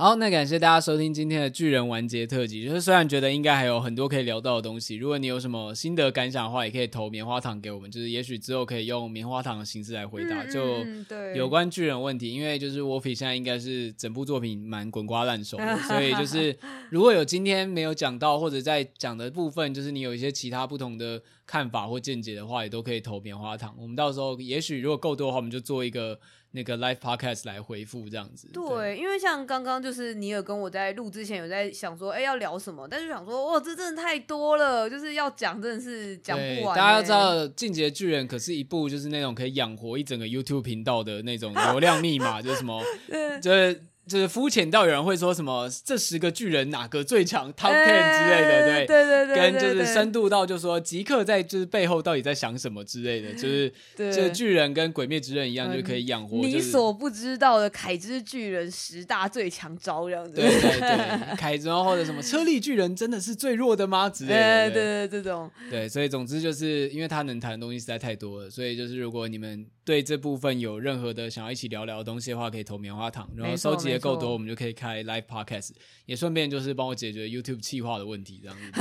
[0.00, 2.64] 好，那感谢大家收听今天的巨人完结特辑。
[2.64, 7.90] 就是虽然觉得应该还有很多可以聊到的东西，如果你有什么心得感想的话，也可以投棉花糖给我们。
[7.90, 10.86] 就是也许之后可以用棉花糖的形式来回答，就
[11.34, 12.32] 有关巨人问题。
[12.32, 16.56] 因为就是 Wolfie 现在应该是整部作品蛮滚瓜烂熟的， 所以就是
[16.88, 23.76] 如果有今天没有讲到或者在讲的部分，就是你有一些其他不同的看法或见解的话，也都可以投棉花糖。
[23.78, 26.18] 我们到时候也许如果够多的话，我们就做一个。
[26.52, 36.76] 那个 live podcast 来回复这样子，对，对，因为像刚刚就是尼尔跟我在录之前有在想说，哎、欸，要聊什么，但是想说，哇，这真的太多了，就是要讲真的是讲不完、欸。
[36.76, 42.82] 大家知道《进阶巨人》可是一部就是那种可以养活一整个 YouTube 频道的那种流量密码，就是什么，
[43.40, 43.89] 就是。
[44.10, 48.86] 就是肤浅到有人会说什么这十个巨人哪个最强 Top Ten 之类的，对。
[48.90, 64.08] 对对对，跟就是深度到就是说吉克在就是背后到底在想什么之类的，就是 就是巨人跟鬼灭之刃一样，就可以养活你所不知道的凯之巨人十大最强招这样子，对对 对，凯之或者什么车力巨人真的是最弱的吗？
[64.10, 65.48] 之类的，对对对，这种。
[65.70, 74.70] 对，所以总之就是因为他能谈的东西实在太多了，所以就是如果你们对这部分有任何的想要一起聊聊的东西的话，可以投棉花糖，然后收集的够多，我们就可以。
[74.80, 75.70] 开 live podcast
[76.06, 78.80] 也顺便就是帮我解决 YouTube 企划的问题，这样子。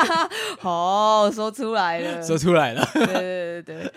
[0.58, 2.88] 好，说出来了，说出来了。
[2.94, 3.92] 对对对对。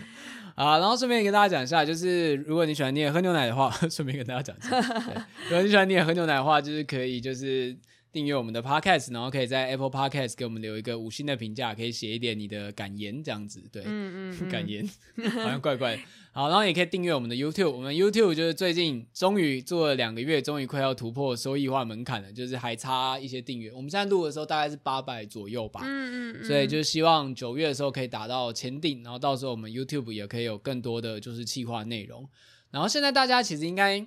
[0.54, 7.74] 啊， 然后顺便跟大家讲一下，就是如果你喜欢你也喝牛奶的话， 顺便跟大家讲一下，如果你喜欢你也喝牛奶的话，就是可以就是
[8.12, 13.62] 订阅我们的 podcast，然后可以在 Apple Podcast 给我们留一个五星的评价，可以写一点你的感言，这样子。
[13.70, 14.84] 对，嗯嗯，嗯， 感言
[15.30, 16.02] 好像怪怪的。
[16.32, 17.70] 好，然后也可以订阅我们的 YouTube。
[17.70, 23.72] 我们 YouTube 就是最近终于做了两个月，终于快要突破收益化门槛了，就是还差一些订阅。
[23.72, 32.28] 我们现在录的时候大概是八百左右吧，嗯嗯，所以就是希望九月的时候可以达到千订，然后到时候我们 YouTube 也可以有更多的就是企划内容。
[32.70, 34.06] 然后现在大家其实应该，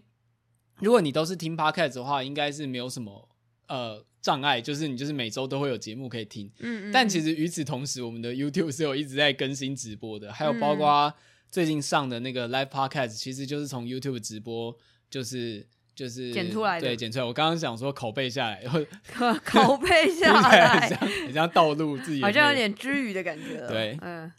[0.80, 3.30] 如果你都是听 Podcast 的话，应该是没有什么
[3.76, 6.50] 呃障碍，就是你就是每周都会有节目可以听。
[6.60, 6.92] 嗯嗯。
[6.92, 11.14] 但其实与此同时，我们的 YouTube 是有一直在更新直播的，还有包括。
[11.50, 14.76] 最近上的那个 live podcast 其实就是从 YouTube 直播，
[15.08, 15.64] 就是
[15.94, 17.24] 就是剪出来的，对，剪出来。
[17.26, 18.64] 我刚刚想说拷贝下来，
[19.14, 23.64] 拷贝下来， 很像很像盗录自己，好像有点之语的感觉。
[23.68, 24.32] 对，嗯，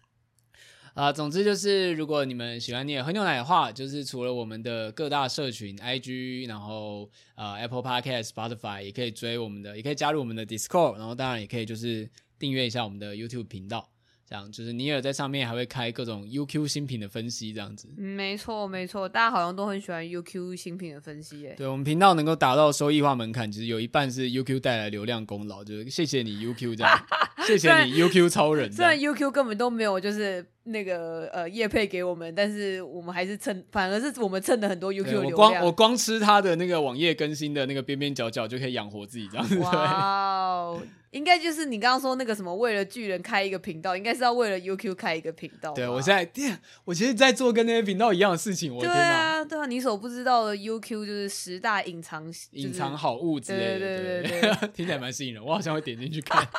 [0.94, 13.90] 啊，总之就是，如果你们喜欢你也喝牛奶的话，就是除了我们的各大社群 IG，然后呃 Apple Podcast、Spotify 也可以追我们的，也可以加入我们的 Discord，然后当然也可以就是订阅一下我们的 YouTube 频道。
[14.26, 17.88] 这样就是尼尔在上面还会开各种 UQ 新品的分析，这样子。
[17.94, 21.54] 没错，没错，大家好像都很喜欢 UQ 新品的分析耶。
[21.58, 27.06] 对，我们频道能够达到收益化门槛，其实有一半是 UQ 带来流量功劳，就是谢谢你 UQ 这样，
[27.46, 28.72] 谢谢你 UQ 超人。
[28.72, 35.30] 虽然 UQ 根本都没有就是那个呃叶配给我们，但是我们还是蹭，反而是我们蹭了很多 UQ 流量。
[35.30, 39.58] 我光我光吃他的那个网页更新的那个边边角角就可以养活自己这样子。
[39.58, 45.72] 哇、wow, 应该就是你刚刚说那个什么，为了巨人开一个频道，应该是要为了 UQ 开一个频道。
[45.74, 48.74] 对，我现在，我其实在做跟那些频道一样的事情。
[48.74, 56.42] 我对啊，对啊，你所不知道的 UQ 就是十大隐藏隐、就是、藏好物之类的，对对对对，对， 听起来蛮吸引人，我好像会点进去看。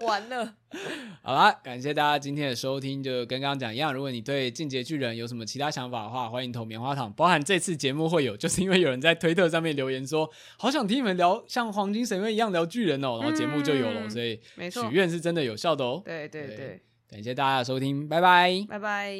[0.00, 0.54] 完了，
[1.22, 3.94] 好啦，感谢大家今天的收听，就跟刚刚讲一样。
[3.94, 7.12] 如果你对进阶巨人有什么其他想法的话，欢迎投棉花糖。
[7.12, 14.00] 包含这次节目会有，就是因为有人在推特上面留言说，好想听你们聊像黄金神威一样聊巨人哦，然后节目就有了。
[14.02, 14.40] 嗯、所以
[14.70, 16.02] 许愿是真的有效的哦。
[16.04, 19.14] 对对对，对，感谢大家的收听，拜拜，拜拜。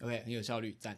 [0.00, 0.96] OK，很有效率，赞。